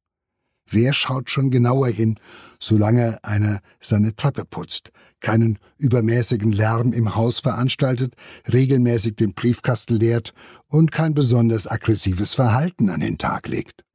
Wer 0.70 0.93
schaut 0.93 1.30
schon 1.30 1.50
genauer 1.50 1.88
hin, 1.88 2.20
solange 2.60 3.24
einer 3.24 3.62
seine 3.80 4.15
Treppe 4.15 4.43
putzt, 4.43 4.91
keinen 5.22 5.60
übermäßigen 5.78 6.52
Lärm 6.52 6.91
im 6.93 7.15
Haus 7.15 7.39
veranstaltet, 7.39 8.15
regelmäßig 8.52 9.15
den 9.15 9.34
Briefkasten 9.34 9.96
leert 9.96 10.34
und 10.67 10.91
kein 10.91 11.13
besonders 11.13 11.67
aggressives 11.67 12.34
Verhalten 12.34 12.89
an 12.89 13.00
den 13.00 13.17
Tag 13.17 13.48
legt? 13.48 13.86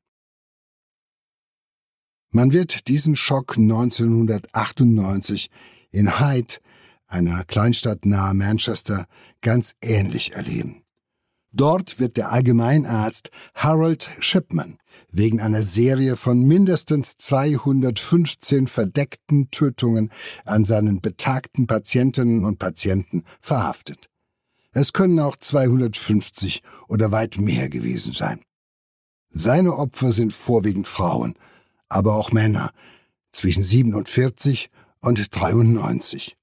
Man 2.31 2.53
wird 2.53 2.89
diesen 2.89 3.15
Schock 3.17 3.59
1998 3.59 5.51
in 5.91 6.19
Hyde, 6.19 6.55
einer 7.13 7.45
Kleinstadt 7.45 8.07
nahe 8.07 8.35
Manchester, 8.35 9.07
ganz 9.43 9.75
ähnlich 9.83 10.33
erleben. 10.33 10.83
Dort 11.53 12.01
wird 12.01 12.17
der 12.17 12.33
Allgemeinarzt 12.33 13.31
Harold 13.55 14.09
Shipman 14.21 14.79
wegen 15.11 15.41
einer 15.41 15.61
Serie 15.61 16.17
von 16.17 16.43
mindestens 16.47 17.19
215 17.19 18.67
verdeckten 18.67 19.51
Tötungen 19.51 20.11
an 20.47 20.65
seinen 20.65 21.03
betagten 21.03 21.67
Patientinnen 21.67 22.47
und 22.47 22.59
Patienten 22.59 23.25
verhaftet. 23.41 24.09
Es 24.73 24.95
können 24.95 25.19
auch 25.19 25.37
250 25.37 26.63
oder 26.89 27.13
weit 27.13 27.37
mehr 27.37 27.69
gewesen 27.69 28.15
sein. 28.15 28.41
Seine 29.29 29.77
Opfer 29.77 30.13
sind 30.13 30.33
vorwiegend 30.33 30.87
Frauen, 30.87 31.35
aber 31.91 32.15
auch 32.15 32.33
Männer 32.33 32.73
zwischen 33.31 33.63
47 33.63 34.71
und 35.01 35.37
93. 35.37 36.37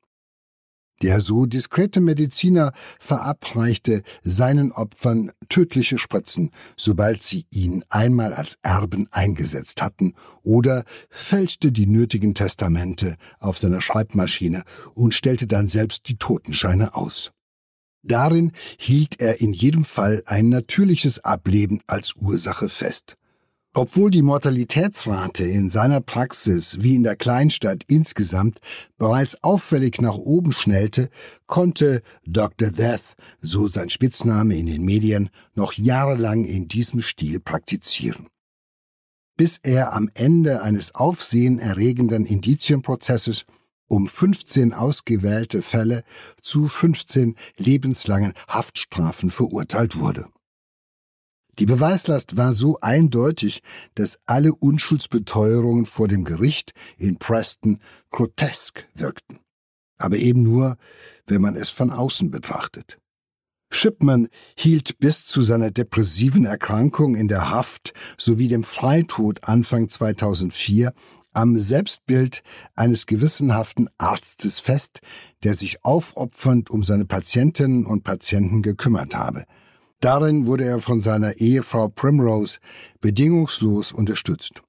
Der 1.01 1.21
so 1.21 1.45
diskrete 1.45 2.01
Mediziner 2.01 2.73
verabreichte 2.99 4.03
seinen 4.21 4.71
Opfern 4.73 5.31
tödliche 5.47 5.97
Spritzen, 5.97 6.51
sobald 6.75 7.21
sie 7.21 7.45
ihn 7.51 7.85
einmal 7.89 8.33
als 8.33 8.57
Erben 8.63 9.07
eingesetzt 9.11 9.81
hatten, 9.81 10.13
oder 10.43 10.83
fälschte 11.09 11.71
die 11.71 11.87
nötigen 11.87 12.33
Testamente 12.33 13.15
auf 13.39 13.57
seiner 13.57 13.81
Schreibmaschine 13.81 14.63
und 14.93 15.13
stellte 15.13 15.47
dann 15.47 15.69
selbst 15.69 16.09
die 16.09 16.17
Totenscheine 16.17 16.95
aus. 16.95 17.31
Darin 18.01 18.51
hielt 18.77 19.19
er 19.19 19.41
in 19.41 19.53
jedem 19.53 19.83
Fall 19.83 20.23
ein 20.25 20.49
natürliches 20.49 21.19
Ableben 21.23 21.81
als 21.87 22.15
Ursache 22.15 22.69
fest. 22.69 23.18
Obwohl 23.75 24.09
die 24.09 24.23
Mortalitätsrate 24.23 25.43
in 25.43 25.69
seiner 25.69 26.01
Praxis 26.01 26.81
wie 26.81 26.95
in 26.95 27.03
der 27.03 27.15
Kleinstadt 27.15 27.83
insgesamt 27.87 28.59
bereits 28.97 29.43
auffällig 29.43 30.01
nach 30.01 30.15
oben 30.15 30.51
schnellte, 30.51 31.09
konnte 31.45 32.01
Dr. 32.25 32.71
Death, 32.71 33.15
so 33.39 33.67
sein 33.67 33.91
Spitzname 33.91 34.57
in 34.57 34.65
den 34.65 34.83
Medien, 34.83 35.29
noch 35.53 35.73
jahrelang 35.73 36.45
in 36.45 36.67
diesem 36.67 36.99
Stil 36.99 37.39
praktizieren. 37.39 38.27
Bis 39.37 39.59
er 39.61 39.93
am 39.93 40.09
Ende 40.15 40.63
eines 40.63 40.95
aufsehenerregenden 40.95 42.25
Indizienprozesses 42.25 43.45
um 43.87 44.07
15 44.07 44.73
ausgewählte 44.73 45.61
Fälle 45.61 46.03
zu 46.41 46.67
15 46.67 47.35
lebenslangen 47.57 48.33
Haftstrafen 48.47 49.29
verurteilt 49.29 49.99
wurde. 49.99 50.25
Die 51.59 51.65
Beweislast 51.65 52.37
war 52.37 52.53
so 52.53 52.79
eindeutig, 52.79 53.61
dass 53.95 54.19
alle 54.25 54.55
Unschuldsbeteuerungen 54.55 55.85
vor 55.85 56.07
dem 56.07 56.23
Gericht 56.23 56.71
in 56.97 57.17
Preston 57.17 57.79
grotesk 58.11 58.87
wirkten. 58.95 59.39
Aber 59.97 60.15
eben 60.15 60.41
nur, 60.41 60.77
wenn 61.27 61.41
man 61.41 61.57
es 61.57 61.69
von 61.69 61.91
außen 61.91 62.31
betrachtet. 62.31 62.97
Shipman 63.71 64.29
hielt 64.57 64.99
bis 64.99 65.25
zu 65.25 65.41
seiner 65.41 65.69
depressiven 65.69 66.45
Erkrankung 66.45 67.15
in 67.15 67.27
der 67.27 67.51
Haft 67.51 67.93
sowie 68.17 68.47
dem 68.47 68.63
Freitod 68.63 69.43
Anfang 69.43 69.89
2004 69.89 70.93
am 71.33 71.57
Selbstbild 71.57 72.41
eines 72.75 73.05
gewissenhaften 73.05 73.89
Arztes 73.97 74.61
fest, 74.61 75.01
der 75.43 75.53
sich 75.55 75.83
aufopfernd 75.83 76.69
um 76.69 76.83
seine 76.83 77.05
Patientinnen 77.05 77.85
und 77.85 78.05
Patienten 78.05 78.61
gekümmert 78.61 79.13
habe– 79.13 79.43
Darin 79.99 80.45
wurde 80.45 80.65
er 80.65 80.79
von 80.79 81.01
seiner 81.01 81.37
Ehefrau 81.37 81.89
Primrose 81.89 82.59
bedingungslos 83.01 83.91
unterstützt. 83.91 84.61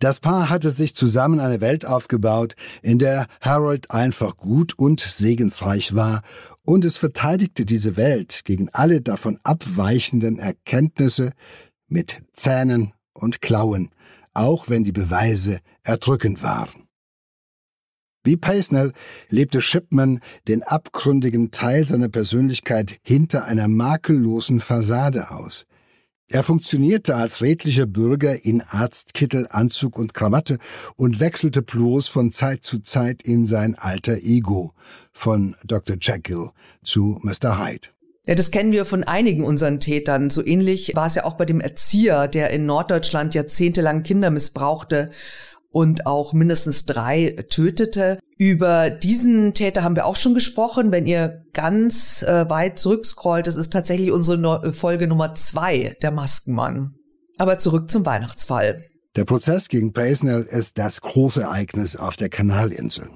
Das 0.00 0.18
Paar 0.18 0.50
hatte 0.50 0.70
sich 0.70 0.94
zusammen 0.94 1.38
eine 1.38 1.60
Welt 1.60 1.86
aufgebaut, 1.86 2.56
in 2.82 2.98
der 2.98 3.26
Harold 3.40 3.90
einfach 3.90 4.36
gut 4.36 4.76
und 4.76 5.00
segensreich 5.00 5.94
war, 5.94 6.22
und 6.66 6.84
es 6.84 6.96
verteidigte 6.96 7.64
diese 7.64 7.96
Welt 7.96 8.40
gegen 8.44 8.68
alle 8.70 9.00
davon 9.00 9.38
abweichenden 9.44 10.38
Erkenntnisse 10.38 11.32
mit 11.88 12.24
Zähnen 12.32 12.92
und 13.12 13.40
Klauen, 13.40 13.90
auch 14.32 14.68
wenn 14.68 14.82
die 14.82 14.92
Beweise 14.92 15.60
erdrückend 15.82 16.42
waren. 16.42 16.83
Wie 18.24 18.38
Peisnell 18.38 18.92
lebte 19.28 19.60
Shipman 19.60 20.20
den 20.48 20.62
abgründigen 20.62 21.50
Teil 21.50 21.86
seiner 21.86 22.08
Persönlichkeit 22.08 22.96
hinter 23.02 23.44
einer 23.44 23.68
makellosen 23.68 24.60
Fassade 24.60 25.30
aus. 25.30 25.66
Er 26.28 26.42
funktionierte 26.42 27.16
als 27.16 27.42
redlicher 27.42 27.84
Bürger 27.84 28.44
in 28.44 28.62
Arztkittel, 28.62 29.46
Anzug 29.50 29.98
und 29.98 30.14
Krawatte 30.14 30.56
und 30.96 31.20
wechselte 31.20 31.60
bloß 31.60 32.08
von 32.08 32.32
Zeit 32.32 32.64
zu 32.64 32.80
Zeit 32.80 33.22
in 33.22 33.46
sein 33.46 33.74
alter 33.74 34.16
Ego, 34.16 34.72
von 35.12 35.54
Dr. 35.64 35.96
Jekyll 36.00 36.50
zu 36.82 37.20
Mr. 37.22 37.58
Hyde. 37.62 37.88
Ja, 38.26 38.34
das 38.34 38.50
kennen 38.50 38.72
wir 38.72 38.86
von 38.86 39.04
einigen 39.04 39.44
unseren 39.44 39.80
Tätern. 39.80 40.30
So 40.30 40.44
ähnlich 40.44 40.96
war 40.96 41.06
es 41.06 41.14
ja 41.14 41.24
auch 41.24 41.34
bei 41.34 41.44
dem 41.44 41.60
Erzieher, 41.60 42.26
der 42.26 42.50
in 42.50 42.64
Norddeutschland 42.64 43.34
jahrzehntelang 43.34 44.02
Kinder 44.02 44.30
missbrauchte 44.30 45.10
und 45.74 46.06
auch 46.06 46.32
mindestens 46.32 46.86
drei 46.86 47.34
tötete. 47.50 48.20
Über 48.38 48.90
diesen 48.90 49.54
Täter 49.54 49.82
haben 49.82 49.96
wir 49.96 50.06
auch 50.06 50.14
schon 50.14 50.32
gesprochen. 50.32 50.92
Wenn 50.92 51.04
ihr 51.04 51.42
ganz 51.52 52.22
äh, 52.22 52.48
weit 52.48 52.78
zurückscrollt, 52.78 53.48
das 53.48 53.56
ist 53.56 53.72
tatsächlich 53.72 54.12
unsere 54.12 54.38
no 54.38 54.72
Folge 54.72 55.08
Nummer 55.08 55.34
zwei, 55.34 55.96
der 56.00 56.12
Maskenmann. 56.12 56.94
Aber 57.38 57.58
zurück 57.58 57.90
zum 57.90 58.06
Weihnachtsfall. 58.06 58.84
Der 59.16 59.24
Prozess 59.24 59.68
gegen 59.68 59.92
Paisnell 59.92 60.42
ist 60.42 60.78
das 60.78 61.00
große 61.00 61.42
Ereignis 61.42 61.96
auf 61.96 62.14
der 62.14 62.28
Kanalinsel. 62.28 63.10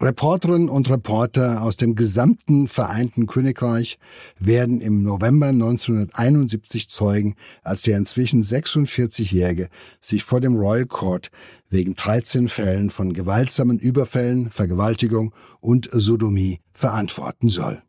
Reporterinnen 0.00 0.68
und 0.68 0.88
Reporter 0.90 1.62
aus 1.62 1.76
dem 1.76 1.96
gesamten 1.96 2.68
Vereinten 2.68 3.26
Königreich 3.26 3.98
werden 4.38 4.80
im 4.80 5.02
November 5.02 5.48
1971 5.48 6.88
zeugen, 6.88 7.34
als 7.64 7.82
der 7.82 7.98
inzwischen 7.98 8.44
46-Jährige 8.44 9.68
sich 10.00 10.22
vor 10.22 10.40
dem 10.40 10.54
Royal 10.54 10.86
Court 10.86 11.30
wegen 11.70 11.94
13 11.94 12.48
Fällen 12.48 12.90
von 12.90 13.12
gewaltsamen 13.12 13.78
Überfällen, 13.78 14.50
Vergewaltigung 14.50 15.34
und 15.60 15.88
Sodomie 15.90 16.60
verantworten 16.72 17.48
soll. 17.48 17.82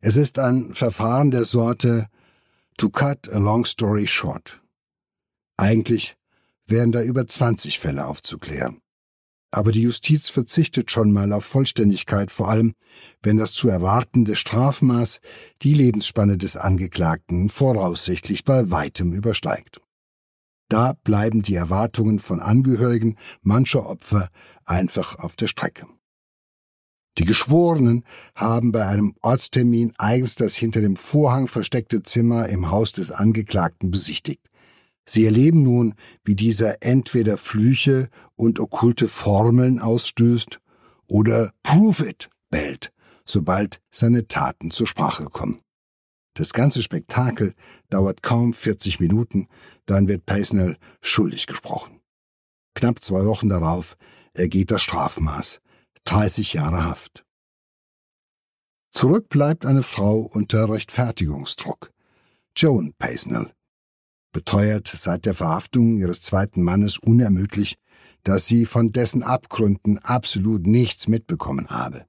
Es 0.00 0.16
ist 0.16 0.38
ein 0.38 0.74
Verfahren 0.74 1.30
der 1.30 1.44
Sorte 1.44 2.06
to 2.76 2.88
cut 2.88 3.28
a 3.32 3.38
long 3.38 3.64
story 3.64 4.06
short. 4.06 4.62
Eigentlich 5.56 6.16
wären 6.66 6.92
da 6.92 7.02
über 7.02 7.26
20 7.26 7.78
Fälle 7.78 8.06
aufzuklären. 8.06 8.80
Aber 9.50 9.72
die 9.72 9.82
Justiz 9.82 10.28
verzichtet 10.28 10.90
schon 10.90 11.10
mal 11.10 11.32
auf 11.32 11.44
Vollständigkeit, 11.44 12.30
vor 12.30 12.50
allem 12.50 12.74
wenn 13.22 13.38
das 13.38 13.54
zu 13.54 13.68
erwartende 13.68 14.36
Strafmaß 14.36 15.20
die 15.62 15.72
Lebensspanne 15.72 16.36
des 16.36 16.56
Angeklagten 16.56 17.48
voraussichtlich 17.48 18.44
bei 18.44 18.70
weitem 18.70 19.12
übersteigt. 19.14 19.80
Da 20.68 20.92
bleiben 21.02 21.42
die 21.42 21.54
Erwartungen 21.54 22.18
von 22.18 22.40
Angehörigen 22.40 23.16
mancher 23.42 23.86
Opfer 23.86 24.28
einfach 24.64 25.18
auf 25.18 25.34
der 25.34 25.48
Strecke. 25.48 25.86
Die 27.16 27.24
Geschworenen 27.24 28.04
haben 28.34 28.70
bei 28.70 28.86
einem 28.86 29.14
Ortstermin 29.22 29.92
eigens 29.98 30.36
das 30.36 30.54
hinter 30.54 30.80
dem 30.80 30.94
Vorhang 30.94 31.48
versteckte 31.48 32.02
Zimmer 32.02 32.48
im 32.48 32.70
Haus 32.70 32.92
des 32.92 33.10
Angeklagten 33.10 33.90
besichtigt. 33.90 34.48
Sie 35.04 35.24
erleben 35.24 35.62
nun, 35.62 35.94
wie 36.22 36.36
dieser 36.36 36.82
entweder 36.82 37.38
Flüche 37.38 38.08
und 38.36 38.60
okkulte 38.60 39.08
Formeln 39.08 39.80
ausstößt 39.80 40.60
oder 41.06 41.50
Prove 41.62 42.06
it 42.06 42.28
bellt, 42.50 42.92
sobald 43.24 43.80
seine 43.90 44.28
Taten 44.28 44.70
zur 44.70 44.86
Sprache 44.86 45.24
kommen. 45.24 45.60
Das 46.38 46.52
ganze 46.52 46.84
Spektakel 46.84 47.52
dauert 47.90 48.22
kaum 48.22 48.52
40 48.52 49.00
Minuten, 49.00 49.48
dann 49.86 50.06
wird 50.06 50.24
Peisnell 50.24 50.76
schuldig 51.00 51.48
gesprochen. 51.48 51.98
Knapp 52.76 53.02
zwei 53.02 53.26
Wochen 53.26 53.48
darauf 53.48 53.96
ergeht 54.34 54.70
das 54.70 54.82
Strafmaß, 54.82 55.60
30 56.04 56.52
Jahre 56.52 56.84
Haft. 56.84 57.24
Zurück 58.92 59.28
bleibt 59.28 59.66
eine 59.66 59.82
Frau 59.82 60.20
unter 60.20 60.70
Rechtfertigungsdruck. 60.70 61.90
Joan 62.56 62.92
Peisnell, 62.96 63.52
beteuert 64.32 64.86
seit 64.94 65.26
der 65.26 65.34
Verhaftung 65.34 65.98
ihres 65.98 66.22
zweiten 66.22 66.62
Mannes 66.62 66.98
unermüdlich, 66.98 67.74
dass 68.22 68.46
sie 68.46 68.64
von 68.64 68.92
dessen 68.92 69.24
Abgründen 69.24 69.98
absolut 69.98 70.68
nichts 70.68 71.08
mitbekommen 71.08 71.66
habe. 71.70 72.06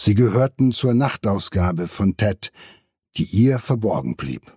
Sie 0.00 0.14
gehörten 0.14 0.72
zur 0.72 0.94
Nachtausgabe 0.94 1.88
von 1.88 2.16
Ted, 2.16 2.50
die 3.16 3.24
ihr 3.24 3.58
verborgen 3.58 4.16
blieb. 4.16 4.52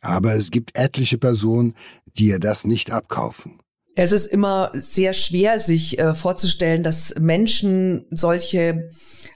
Aber 0.00 0.34
es 0.34 0.50
gibt 0.50 0.76
etliche 0.76 1.18
Personen, 1.18 1.74
die 2.06 2.28
ihr 2.28 2.40
das 2.40 2.64
nicht 2.64 2.90
abkaufen. 2.90 3.60
Es 3.94 4.10
ist 4.10 4.26
immer 4.26 4.70
sehr 4.72 5.12
schwer, 5.12 5.58
sich 5.58 5.98
äh, 5.98 6.14
vorzustellen, 6.14 6.82
dass 6.82 7.14
Menschen 7.18 8.06
solche 8.10 8.88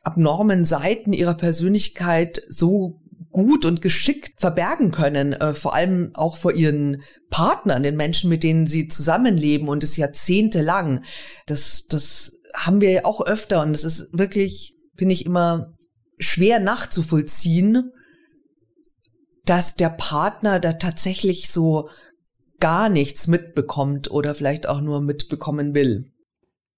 abnormen 0.02 0.64
Seiten 0.64 1.12
ihrer 1.12 1.34
Persönlichkeit 1.34 2.42
so 2.48 3.02
gut 3.30 3.66
und 3.66 3.82
geschickt 3.82 4.40
verbergen 4.40 4.92
können, 4.92 5.34
äh, 5.34 5.52
vor 5.52 5.74
allem 5.74 6.10
auch 6.14 6.38
vor 6.38 6.52
ihren 6.52 7.02
Partnern, 7.28 7.82
den 7.82 7.96
Menschen, 7.96 8.30
mit 8.30 8.42
denen 8.42 8.66
sie 8.66 8.86
zusammenleben 8.86 9.68
und 9.68 9.84
es 9.84 9.98
jahrzehntelang. 9.98 11.04
Das, 11.46 11.84
das 11.86 12.32
haben 12.54 12.80
wir 12.80 12.90
ja 12.90 13.04
auch 13.04 13.20
öfter 13.20 13.60
und 13.60 13.72
es 13.72 13.84
ist 13.84 14.08
wirklich, 14.12 14.74
finde 14.96 15.12
ich, 15.12 15.26
immer 15.26 15.74
schwer 16.18 16.60
nachzuvollziehen, 16.60 17.92
dass 19.46 19.74
der 19.76 19.90
Partner 19.90 20.60
da 20.60 20.74
tatsächlich 20.74 21.50
so 21.50 21.88
gar 22.60 22.88
nichts 22.88 23.26
mitbekommt 23.26 24.10
oder 24.10 24.34
vielleicht 24.34 24.68
auch 24.68 24.80
nur 24.80 25.00
mitbekommen 25.00 25.74
will. 25.74 26.12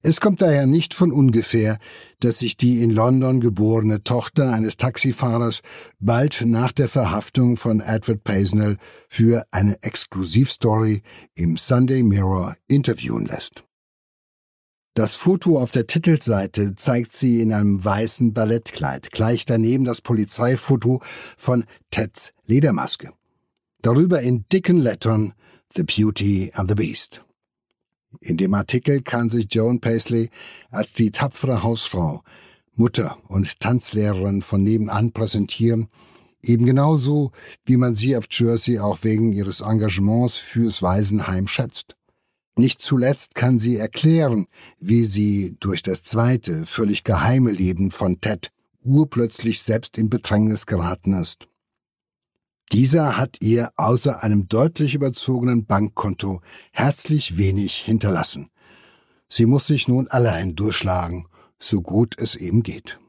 Es 0.00 0.20
kommt 0.20 0.42
daher 0.42 0.66
nicht 0.66 0.94
von 0.94 1.10
ungefähr, 1.10 1.78
dass 2.20 2.38
sich 2.38 2.56
die 2.56 2.82
in 2.82 2.90
London 2.90 3.40
geborene 3.40 4.04
Tochter 4.04 4.52
eines 4.52 4.76
Taxifahrers 4.76 5.60
bald 5.98 6.44
nach 6.46 6.70
der 6.70 6.88
Verhaftung 6.88 7.56
von 7.56 7.80
Edward 7.80 8.22
Paisnell 8.22 8.76
für 9.08 9.44
eine 9.50 9.82
Exklusivstory 9.82 11.02
im 11.34 11.56
Sunday 11.56 12.04
Mirror 12.04 12.56
interviewen 12.68 13.26
lässt. 13.26 13.64
Das 14.94 15.16
Foto 15.16 15.60
auf 15.60 15.72
der 15.72 15.86
Titelseite 15.86 16.74
zeigt 16.74 17.12
sie 17.12 17.40
in 17.40 17.52
einem 17.52 17.84
weißen 17.84 18.32
Ballettkleid, 18.32 19.10
gleich 19.10 19.46
daneben 19.46 19.84
das 19.84 20.00
Polizeifoto 20.00 21.00
von 21.36 21.64
Teds 21.90 22.32
Ledermaske. 22.48 23.10
Darüber 23.82 24.22
in 24.22 24.46
dicken 24.50 24.78
Lettern 24.78 25.34
The 25.74 25.82
Beauty 25.82 26.50
and 26.54 26.68
the 26.68 26.74
Beast. 26.74 27.24
In 28.20 28.38
dem 28.38 28.54
Artikel 28.54 29.02
kann 29.02 29.28
sich 29.28 29.48
Joan 29.50 29.80
Paisley 29.80 30.30
als 30.70 30.94
die 30.94 31.10
tapfere 31.10 31.62
Hausfrau, 31.62 32.22
Mutter 32.72 33.18
und 33.28 33.60
Tanzlehrerin 33.60 34.40
von 34.40 34.62
nebenan 34.62 35.12
präsentieren, 35.12 35.88
eben 36.42 36.64
genauso, 36.64 37.32
wie 37.66 37.76
man 37.76 37.94
sie 37.94 38.16
auf 38.16 38.24
Jersey 38.30 38.78
auch 38.78 39.00
wegen 39.02 39.34
ihres 39.34 39.60
Engagements 39.60 40.38
fürs 40.38 40.80
Waisenheim 40.80 41.48
schätzt. 41.48 41.96
Nicht 42.56 42.80
zuletzt 42.80 43.34
kann 43.34 43.58
sie 43.58 43.76
erklären, 43.76 44.46
wie 44.80 45.04
sie 45.04 45.56
durch 45.60 45.82
das 45.82 46.02
zweite, 46.02 46.64
völlig 46.64 47.04
geheime 47.04 47.52
Leben 47.52 47.90
von 47.90 48.22
Ted 48.22 48.50
urplötzlich 48.82 49.62
selbst 49.62 49.98
in 49.98 50.08
Bedrängnis 50.08 50.64
geraten 50.64 51.12
ist. 51.12 51.47
Dieser 52.72 53.16
hat 53.16 53.38
ihr 53.40 53.70
außer 53.76 54.22
einem 54.22 54.48
deutlich 54.48 54.94
überzogenen 54.94 55.64
Bankkonto 55.64 56.42
herzlich 56.70 57.38
wenig 57.38 57.76
hinterlassen. 57.76 58.50
Sie 59.28 59.46
muss 59.46 59.66
sich 59.66 59.88
nun 59.88 60.08
allein 60.08 60.54
durchschlagen, 60.54 61.26
so 61.58 61.80
gut 61.80 62.14
es 62.18 62.34
eben 62.34 62.62
geht. 62.62 63.00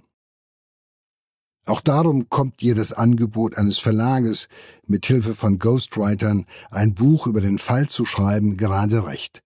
Auch 1.66 1.82
darum 1.82 2.30
kommt 2.30 2.64
ihr 2.64 2.74
das 2.74 2.94
Angebot 2.94 3.58
eines 3.58 3.80
Verlages, 3.80 4.48
mit 4.88 5.06
Hilfe 5.06 5.36
von 5.36 5.60
Ghostwritern 5.60 6.46
ein 6.72 6.96
Buch 6.96 7.28
über 7.28 7.42
den 7.42 7.60
Fall 7.60 7.88
zu 7.88 8.06
schreiben, 8.06 8.58
gerade 8.58 9.06
recht. 9.06 9.44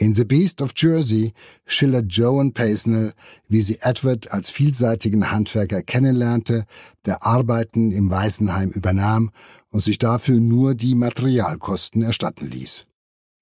In 0.00 0.14
The 0.14 0.24
Beast 0.24 0.62
of 0.62 0.72
Jersey 0.74 1.34
schildert 1.66 2.06
Joan 2.08 2.54
Paisnell, 2.54 3.12
wie 3.48 3.60
sie 3.60 3.80
Edward 3.82 4.32
als 4.32 4.50
vielseitigen 4.50 5.30
Handwerker 5.30 5.82
kennenlernte, 5.82 6.64
der 7.04 7.26
Arbeiten 7.26 7.92
im 7.92 8.10
Waisenheim 8.10 8.70
übernahm 8.70 9.30
und 9.68 9.84
sich 9.84 9.98
dafür 9.98 10.40
nur 10.40 10.74
die 10.74 10.94
Materialkosten 10.94 12.00
erstatten 12.00 12.46
ließ. 12.46 12.86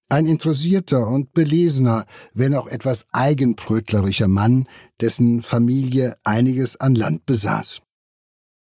Ein 0.09 0.25
interessierter 0.25 1.07
und 1.07 1.31
belesener, 1.31 2.05
wenn 2.33 2.53
auch 2.53 2.67
etwas 2.67 3.05
eigenbrötlerischer 3.13 4.27
Mann, 4.27 4.67
dessen 4.99 5.41
Familie 5.41 6.17
einiges 6.25 6.75
an 6.75 6.93
Land 6.93 7.25
besaß. 7.25 7.79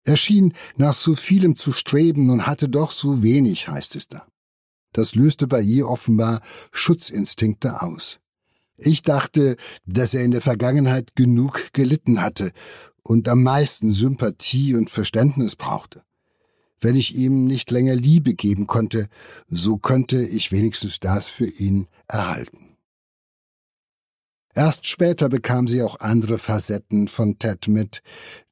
Er 0.03 0.17
schien 0.17 0.55
nach 0.77 0.93
so 0.93 1.15
vielem 1.15 1.55
zu 1.55 1.71
streben 1.71 2.31
und 2.31 2.49
hatte 2.49 2.69
doch 2.69 2.91
so 2.91 3.23
wenig, 3.23 3.69
heißt 3.69 3.95
es 3.95 4.09
da. 4.09 4.27
Das 4.97 5.15
löste 5.15 5.47
bei 5.47 5.61
ihr 5.61 5.91
offenbar 5.91 6.41
Schutzinstinkte 6.73 7.83
aus. 7.83 8.19
Ich 8.79 9.03
dachte, 9.03 9.57
dass 9.85 10.15
er 10.15 10.25
in 10.25 10.31
der 10.31 10.41
Vergangenheit 10.41 11.15
genug 11.15 11.75
gelitten 11.75 12.23
hatte 12.23 12.51
und 13.03 13.29
am 13.29 13.43
meisten 13.43 13.93
Sympathie 13.93 14.75
und 14.75 14.89
Verständnis 14.89 15.55
brauchte. 15.55 16.03
Wenn 16.81 16.95
ich 16.95 17.15
ihm 17.15 17.45
nicht 17.45 17.71
länger 17.71 17.95
Liebe 17.95 18.33
geben 18.33 18.67
konnte, 18.67 19.09
so 19.49 19.77
könnte 19.77 20.17
ich 20.17 20.51
wenigstens 20.51 20.99
das 20.99 21.29
für 21.29 21.47
ihn 21.47 21.89
erhalten. 22.09 22.79
Erst 24.55 24.87
später 24.87 25.29
bekam 25.29 25.69
sie 25.69 25.83
auch 25.83 26.01
andere 26.01 26.39
Facetten 26.39 27.09
von 27.09 27.39
Ted 27.39 27.69
mit, 27.69 28.01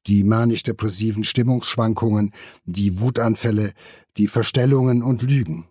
die 0.05 0.23
manisch-depressiven 0.23 1.23
Stimmungsschwankungen, 1.23 2.35
die 2.65 2.99
Wutanfälle, 2.99 3.73
die 4.17 4.27
Verstellungen 4.27 5.01
und 5.01 5.23
Lügen. 5.23 5.67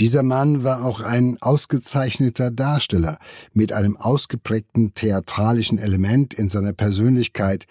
Dieser 0.00 0.22
Mann 0.22 0.62
war 0.62 0.84
auch 0.84 1.00
ein 1.00 1.38
ausgezeichneter 1.40 2.52
Darsteller 2.52 3.18
mit 3.52 3.72
einem 3.72 3.96
ausgeprägten 3.96 4.94
theatralischen 4.94 5.78
Element 5.78 6.34
in 6.34 6.48
seiner 6.48 6.72
Persönlichkeit, 6.72 7.66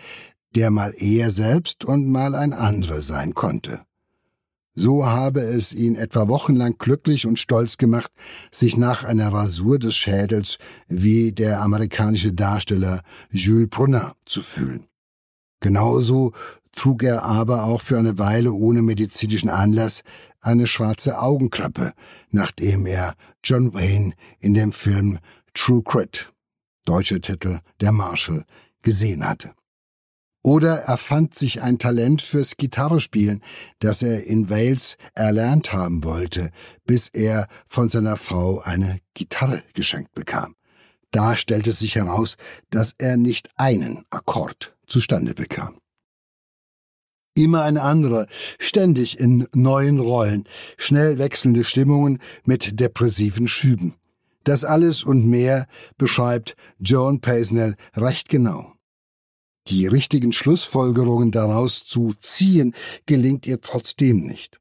der 0.53 0.69
mal 0.69 0.93
er 0.97 1.31
selbst 1.31 1.85
und 1.85 2.07
mal 2.07 2.35
ein 2.35 2.53
anderer 2.53 2.99
sein 2.99 3.33
konnte. 3.33 3.81
So 4.73 5.07
habe 5.07 5.39
es 5.39 5.73
ihn 5.73 5.95
etwa 5.95 6.27
wochenlang 6.27 6.77
glücklich 6.77 7.25
und 7.25 7.39
stolz 7.39 7.77
gemacht, 7.77 8.11
sich 8.51 8.77
nach 8.77 9.03
einer 9.03 9.31
Rasur 9.31 9.79
des 9.79 9.95
Schädels 9.95 10.57
wie 10.87 11.31
der 11.31 11.61
amerikanische 11.61 12.33
Darsteller 12.33 13.01
Jules 13.31 13.69
Brunner 13.69 14.15
zu 14.25 14.41
fühlen. 14.41 14.85
Genauso 15.61 16.33
trug 16.75 17.03
er 17.03 17.23
aber 17.23 17.63
auch 17.63 17.81
für 17.81 17.97
eine 17.97 18.19
Weile 18.19 18.53
ohne 18.53 18.83
medizinischen 18.83 19.49
Anlass 19.49 20.03
eine 20.47 20.65
schwarze 20.65 21.19
Augenklappe, 21.19 21.93
nachdem 22.31 22.85
er 22.85 23.15
John 23.43 23.73
Wayne 23.73 24.13
in 24.39 24.53
dem 24.53 24.71
Film 24.71 25.19
True 25.53 25.83
Crit, 25.83 26.31
deutscher 26.85 27.21
Titel 27.21 27.59
Der 27.81 27.91
Marshall, 27.91 28.45
gesehen 28.81 29.27
hatte. 29.27 29.53
Oder 30.43 30.83
er 30.83 30.97
fand 30.97 31.35
sich 31.35 31.61
ein 31.61 31.77
Talent 31.77 32.21
fürs 32.21 32.55
Gitarrespielen, 32.55 33.43
das 33.79 34.01
er 34.01 34.23
in 34.23 34.49
Wales 34.49 34.95
erlernt 35.13 35.73
haben 35.73 36.05
wollte, 36.05 36.51
bis 36.85 37.09
er 37.09 37.47
von 37.67 37.89
seiner 37.89 38.15
Frau 38.15 38.61
eine 38.61 38.99
Gitarre 39.13 39.61
geschenkt 39.73 40.13
bekam. 40.13 40.55
Da 41.11 41.35
stellte 41.35 41.73
sich 41.73 41.95
heraus, 41.95 42.37
dass 42.69 42.93
er 42.97 43.17
nicht 43.17 43.49
einen 43.57 44.05
Akkord 44.09 44.77
zustande 44.85 45.33
bekam 45.33 45.79
immer 47.37 47.63
ein 47.63 47.77
anderer, 47.77 48.27
ständig 48.59 49.19
in 49.19 49.47
neuen 49.53 49.99
Rollen, 49.99 50.45
schnell 50.77 51.17
wechselnde 51.19 51.63
Stimmungen 51.63 52.19
mit 52.43 52.79
depressiven 52.79 53.47
Schüben. 53.47 53.95
Das 54.43 54.63
alles 54.63 55.03
und 55.03 55.25
mehr 55.25 55.67
beschreibt 55.97 56.55
Joan 56.79 57.21
Paisnell 57.21 57.75
recht 57.95 58.29
genau. 58.29 58.73
Die 59.67 59.85
richtigen 59.85 60.31
Schlussfolgerungen 60.31 61.31
daraus 61.31 61.83
zu 61.83 62.13
ziehen, 62.19 62.73
gelingt 63.05 63.45
ihr 63.45 63.59
trotzdem 63.59 64.21
nicht. 64.21 64.59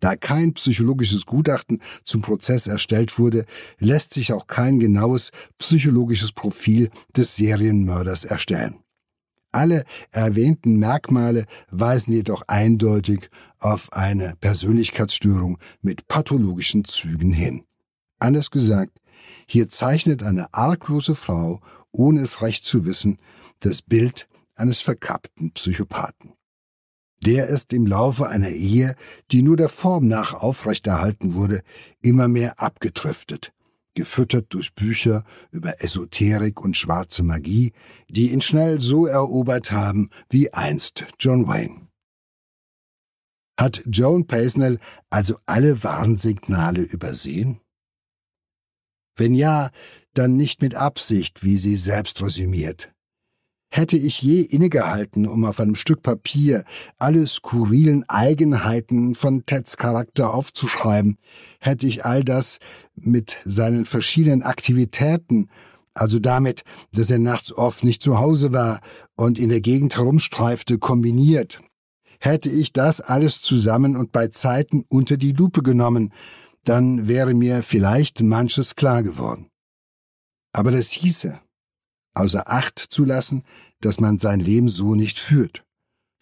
Da 0.00 0.14
kein 0.14 0.54
psychologisches 0.54 1.26
Gutachten 1.26 1.82
zum 2.04 2.20
Prozess 2.22 2.66
erstellt 2.66 3.18
wurde, 3.18 3.44
lässt 3.78 4.14
sich 4.14 4.32
auch 4.32 4.46
kein 4.46 4.78
genaues 4.78 5.30
psychologisches 5.58 6.32
Profil 6.32 6.90
des 7.16 7.34
Serienmörders 7.34 8.24
erstellen. 8.24 8.85
Alle 9.52 9.84
erwähnten 10.10 10.78
Merkmale 10.78 11.46
weisen 11.70 12.12
jedoch 12.12 12.42
eindeutig 12.46 13.30
auf 13.58 13.92
eine 13.92 14.34
Persönlichkeitsstörung 14.40 15.58
mit 15.80 16.08
pathologischen 16.08 16.84
Zügen 16.84 17.32
hin. 17.32 17.64
Anders 18.18 18.50
gesagt, 18.50 18.92
hier 19.46 19.68
zeichnet 19.68 20.22
eine 20.22 20.52
arglose 20.52 21.14
Frau, 21.14 21.60
ohne 21.90 22.20
es 22.20 22.42
recht 22.42 22.64
zu 22.64 22.84
wissen, 22.84 23.18
das 23.60 23.82
Bild 23.82 24.28
eines 24.54 24.80
verkappten 24.80 25.52
Psychopathen. 25.52 26.32
Der 27.24 27.46
ist 27.46 27.72
im 27.72 27.86
Laufe 27.86 28.28
einer 28.28 28.50
Ehe, 28.50 28.94
die 29.32 29.42
nur 29.42 29.56
der 29.56 29.68
Form 29.68 30.06
nach 30.06 30.34
aufrechterhalten 30.34 31.34
wurde, 31.34 31.62
immer 32.02 32.28
mehr 32.28 32.60
abgetriftet, 32.60 33.52
gefüttert 33.96 34.46
durch 34.50 34.74
Bücher 34.76 35.24
über 35.50 35.82
Esoterik 35.82 36.60
und 36.60 36.76
schwarze 36.76 37.24
Magie, 37.24 37.72
die 38.08 38.30
ihn 38.30 38.40
schnell 38.40 38.80
so 38.80 39.06
erobert 39.06 39.72
haben 39.72 40.10
wie 40.30 40.52
einst 40.52 41.06
John 41.18 41.48
Wayne. 41.48 41.88
Hat 43.58 43.82
Joan 43.86 44.26
Paisnell 44.26 44.78
also 45.10 45.38
alle 45.46 45.82
Warnsignale 45.82 46.82
übersehen? 46.82 47.60
Wenn 49.16 49.34
ja, 49.34 49.70
dann 50.12 50.36
nicht 50.36 50.60
mit 50.60 50.74
Absicht, 50.74 51.42
wie 51.42 51.56
sie 51.56 51.76
selbst 51.76 52.20
resümiert. 52.20 52.92
Hätte 53.68 53.96
ich 53.96 54.22
je 54.22 54.40
innegehalten, 54.40 55.26
um 55.26 55.44
auf 55.44 55.60
einem 55.60 55.74
Stück 55.74 56.02
Papier 56.02 56.64
alle 56.98 57.26
skurrilen 57.26 58.04
Eigenheiten 58.08 59.14
von 59.14 59.44
Teds 59.44 59.76
Charakter 59.76 60.32
aufzuschreiben, 60.32 61.18
hätte 61.60 61.86
ich 61.86 62.04
all 62.04 62.24
das 62.24 62.58
mit 62.94 63.36
seinen 63.44 63.84
verschiedenen 63.84 64.42
Aktivitäten, 64.42 65.48
also 65.94 66.18
damit, 66.18 66.62
dass 66.92 67.10
er 67.10 67.18
nachts 67.18 67.52
oft 67.52 67.82
nicht 67.82 68.02
zu 68.02 68.18
Hause 68.18 68.52
war 68.52 68.80
und 69.16 69.38
in 69.38 69.48
der 69.48 69.60
Gegend 69.60 69.96
herumstreifte, 69.96 70.78
kombiniert. 70.78 71.60
Hätte 72.20 72.48
ich 72.48 72.72
das 72.72 73.00
alles 73.00 73.42
zusammen 73.42 73.96
und 73.96 74.12
bei 74.12 74.28
Zeiten 74.28 74.84
unter 74.88 75.16
die 75.16 75.32
Lupe 75.32 75.62
genommen, 75.62 76.12
dann 76.64 77.08
wäre 77.08 77.34
mir 77.34 77.62
vielleicht 77.62 78.22
manches 78.22 78.74
klar 78.74 79.02
geworden. 79.02 79.50
Aber 80.52 80.70
das 80.70 80.90
hieße, 80.90 81.38
außer 82.16 82.50
Acht 82.50 82.78
zu 82.78 83.04
lassen, 83.04 83.42
dass 83.80 84.00
man 84.00 84.18
sein 84.18 84.40
Leben 84.40 84.68
so 84.68 84.94
nicht 84.94 85.18
führt. 85.18 85.64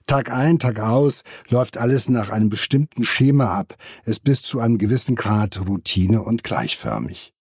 Tag 0.07 0.31
ein, 0.31 0.59
Tag 0.59 0.81
aus 0.81 1.23
läuft 1.49 1.79
alles 1.79 2.09
nach 2.11 2.29
einem 2.29 2.51
bestimmten 2.51 3.05
Schema 3.05 3.59
ab, 3.59 3.77
es 4.05 4.21
bis 4.21 4.43
zu 4.43 4.61
einem 4.61 4.77
gewissen 4.77 5.15
Grad 5.15 5.67
Routine 5.67 6.23
und 6.23 6.45
gleichförmig. 6.45 7.33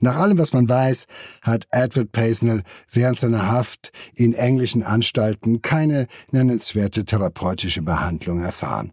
Nach 0.00 0.16
allem, 0.16 0.36
was 0.38 0.52
man 0.52 0.68
weiß, 0.68 1.06
hat 1.42 1.66
Edward 1.70 2.10
Paisnell 2.10 2.62
während 2.90 3.20
seiner 3.20 3.46
Haft 3.50 3.92
in 4.14 4.34
englischen 4.34 4.82
Anstalten 4.82 5.62
keine 5.62 6.08
nennenswerte 6.32 7.04
therapeutische 7.04 7.82
Behandlung 7.82 8.40
erfahren. 8.40 8.92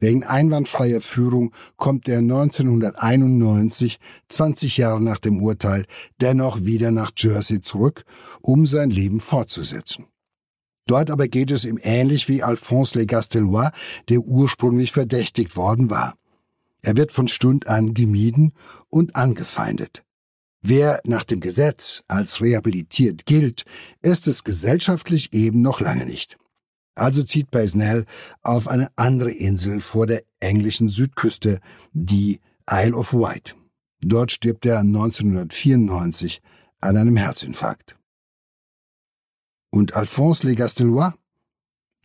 Wegen 0.00 0.22
einwandfreier 0.24 1.00
Führung 1.00 1.52
kommt 1.76 2.08
er 2.08 2.18
1991, 2.18 3.98
20 4.28 4.76
Jahre 4.76 5.02
nach 5.02 5.18
dem 5.18 5.42
Urteil, 5.42 5.86
dennoch 6.20 6.64
wieder 6.64 6.90
nach 6.90 7.10
Jersey 7.16 7.60
zurück, 7.60 8.04
um 8.40 8.66
sein 8.66 8.90
Leben 8.90 9.20
fortzusetzen. 9.20 10.06
Dort 10.86 11.10
aber 11.10 11.28
geht 11.28 11.50
es 11.50 11.64
ihm 11.64 11.78
ähnlich 11.82 12.28
wie 12.28 12.42
Alphonse 12.42 12.98
Le 12.98 13.06
Gastelois, 13.06 13.72
der 14.08 14.20
ursprünglich 14.20 14.92
verdächtigt 14.92 15.56
worden 15.56 15.90
war. 15.90 16.14
Er 16.80 16.96
wird 16.96 17.12
von 17.12 17.28
Stund 17.28 17.66
an 17.66 17.92
gemieden 17.92 18.52
und 18.88 19.16
angefeindet. 19.16 20.04
Wer 20.62 21.00
nach 21.04 21.24
dem 21.24 21.40
Gesetz 21.40 22.02
als 22.08 22.40
rehabilitiert 22.40 23.26
gilt, 23.26 23.64
ist 24.00 24.28
es 24.28 24.44
gesellschaftlich 24.44 25.32
eben 25.32 25.60
noch 25.60 25.80
lange 25.80 26.06
nicht. 26.06 26.38
Also 26.98 27.22
zieht 27.22 27.50
Baisnell 27.50 28.06
auf 28.42 28.66
eine 28.66 28.88
andere 28.96 29.30
Insel 29.30 29.80
vor 29.80 30.06
der 30.06 30.24
englischen 30.40 30.88
Südküste, 30.88 31.60
die 31.92 32.40
Isle 32.68 32.94
of 32.94 33.14
Wight. 33.14 33.56
Dort 34.00 34.32
stirbt 34.32 34.66
er 34.66 34.80
1994 34.80 36.42
an 36.80 36.96
einem 36.96 37.16
Herzinfarkt. 37.16 37.96
Und 39.70 39.94
Alphonse 39.94 40.46
Le 40.46 40.54
Gastelois, 40.54 41.14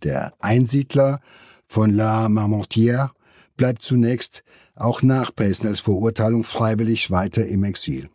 der 0.04 0.34
Einsiedler 0.39 1.22
von 1.68 1.91
La 1.91 2.28
Marmontière, 2.28 3.12
bleibt 3.58 3.82
zunächst 3.82 4.44
auch 4.76 5.02
nach 5.02 5.32
Baisnells 5.32 5.80
Verurteilung 5.80 6.44
freiwillig 6.44 7.10
weiter 7.10 7.46
im 7.46 7.64
Exil. 7.64 8.10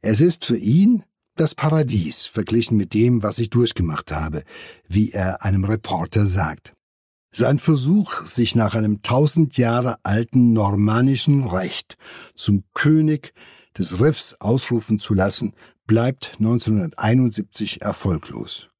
Es 0.00 0.20
ist 0.20 0.44
für 0.44 0.56
ihn 0.56 1.04
das 1.42 1.56
Paradies 1.56 2.24
verglichen 2.24 2.76
mit 2.76 2.94
dem, 2.94 3.24
was 3.24 3.40
ich 3.40 3.50
durchgemacht 3.50 4.12
habe, 4.12 4.44
wie 4.88 5.10
er 5.10 5.44
einem 5.44 5.64
Reporter 5.64 6.24
sagt. 6.24 6.72
Sein 7.32 7.58
Versuch, 7.58 8.24
sich 8.26 8.54
nach 8.54 8.76
einem 8.76 9.02
tausend 9.02 9.56
Jahre 9.56 9.96
alten 10.04 10.52
normannischen 10.52 11.48
Recht 11.48 11.96
zum 12.36 12.62
König 12.74 13.34
des 13.76 13.98
Riffs 13.98 14.36
ausrufen 14.38 15.00
zu 15.00 15.14
lassen, 15.14 15.52
bleibt 15.88 16.36
1971 16.38 17.82
erfolglos. 17.82 18.70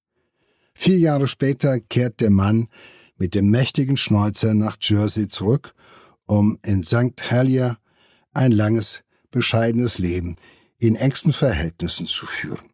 Vier 0.73 0.99
Jahre 0.99 1.27
später 1.27 1.81
kehrt 1.81 2.21
der 2.21 2.31
Mann 2.31 2.69
mit 3.17 3.35
dem 3.35 3.51
mächtigen 3.51 3.97
Schnäuzer 3.97 4.55
nach 4.55 4.77
Jersey 4.81 5.27
zurück, 5.27 5.75
um 6.27 6.61
in 6.65 6.85
St. 6.85 7.29
Helier 7.29 7.79
ein 8.33 8.53
langes, 8.53 9.03
bescheidenes 9.33 9.99
Leben 9.99 10.37
in 10.83 10.97
engsten 10.97 11.33
Verhältnissen 11.33 12.07
zu 12.07 12.27
führen. 12.27 12.71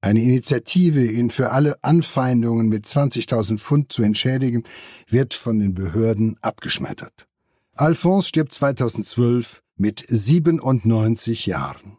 Eine 0.00 0.22
Initiative, 0.22 1.04
ihn 1.04 1.30
für 1.30 1.50
alle 1.50 1.82
Anfeindungen 1.82 2.68
mit 2.68 2.86
20.000 2.86 3.58
Pfund 3.58 3.92
zu 3.92 4.02
entschädigen, 4.02 4.64
wird 5.08 5.34
von 5.34 5.58
den 5.58 5.74
Behörden 5.74 6.36
abgeschmettert. 6.42 7.26
Alphonse 7.74 8.28
stirbt 8.28 8.52
2012 8.52 9.62
mit 9.76 10.04
97 10.08 11.46
Jahren. 11.46 11.98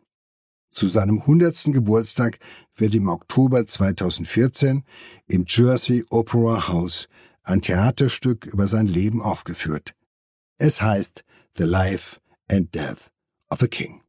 Zu 0.71 0.87
seinem 0.87 1.19
100. 1.19 1.73
Geburtstag 1.73 2.39
wird 2.75 2.93
im 2.95 3.09
Oktober 3.09 3.65
2014 3.65 4.83
im 5.27 5.45
Jersey 5.47 6.03
Opera 6.09 6.69
House 6.69 7.07
ein 7.43 7.61
Theaterstück 7.61 8.45
über 8.45 8.67
sein 8.67 8.87
Leben 8.87 9.21
aufgeführt. 9.21 9.95
Es 10.57 10.81
heißt 10.81 11.23
The 11.55 11.63
Life 11.63 12.19
and 12.49 12.73
Death 12.73 13.11
of 13.49 13.61
a 13.61 13.67
King. 13.67 14.02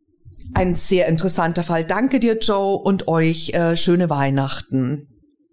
Ein 0.53 0.75
sehr 0.75 1.07
interessanter 1.09 1.65
Fall. 1.65 1.85
Danke 1.85 2.21
dir, 2.21 2.39
Joe, 2.39 2.77
und 2.77 3.09
euch 3.09 3.51
äh, 3.55 3.77
schöne 3.77 4.11
Weihnachten. 4.11 5.09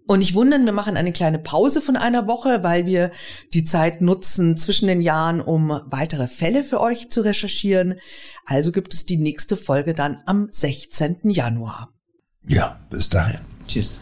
Und 0.06 0.20
ich 0.20 0.34
wundern, 0.34 0.64
wir 0.66 0.72
machen 0.72 0.96
eine 0.96 1.12
kleine 1.12 1.38
Pause 1.38 1.80
von 1.80 1.96
einer 1.96 2.26
Woche, 2.26 2.62
weil 2.62 2.86
wir 2.86 3.12
die 3.54 3.64
Zeit 3.64 4.00
nutzen 4.00 4.58
zwischen 4.58 4.88
den 4.88 5.00
Jahren, 5.00 5.40
um 5.40 5.80
weitere 5.86 6.26
Fälle 6.26 6.64
für 6.64 6.80
euch 6.80 7.08
zu 7.10 7.22
recherchieren. 7.22 7.94
Also 8.44 8.72
gibt 8.72 8.92
es 8.92 9.06
die 9.06 9.16
nächste 9.16 9.56
Folge 9.56 9.94
dann 9.94 10.18
am 10.26 10.48
16. 10.50 11.20
Januar. 11.30 11.88
Ja, 12.44 12.80
bis 12.90 13.08
dahin. 13.08 13.40
Tschüss. 13.68 14.00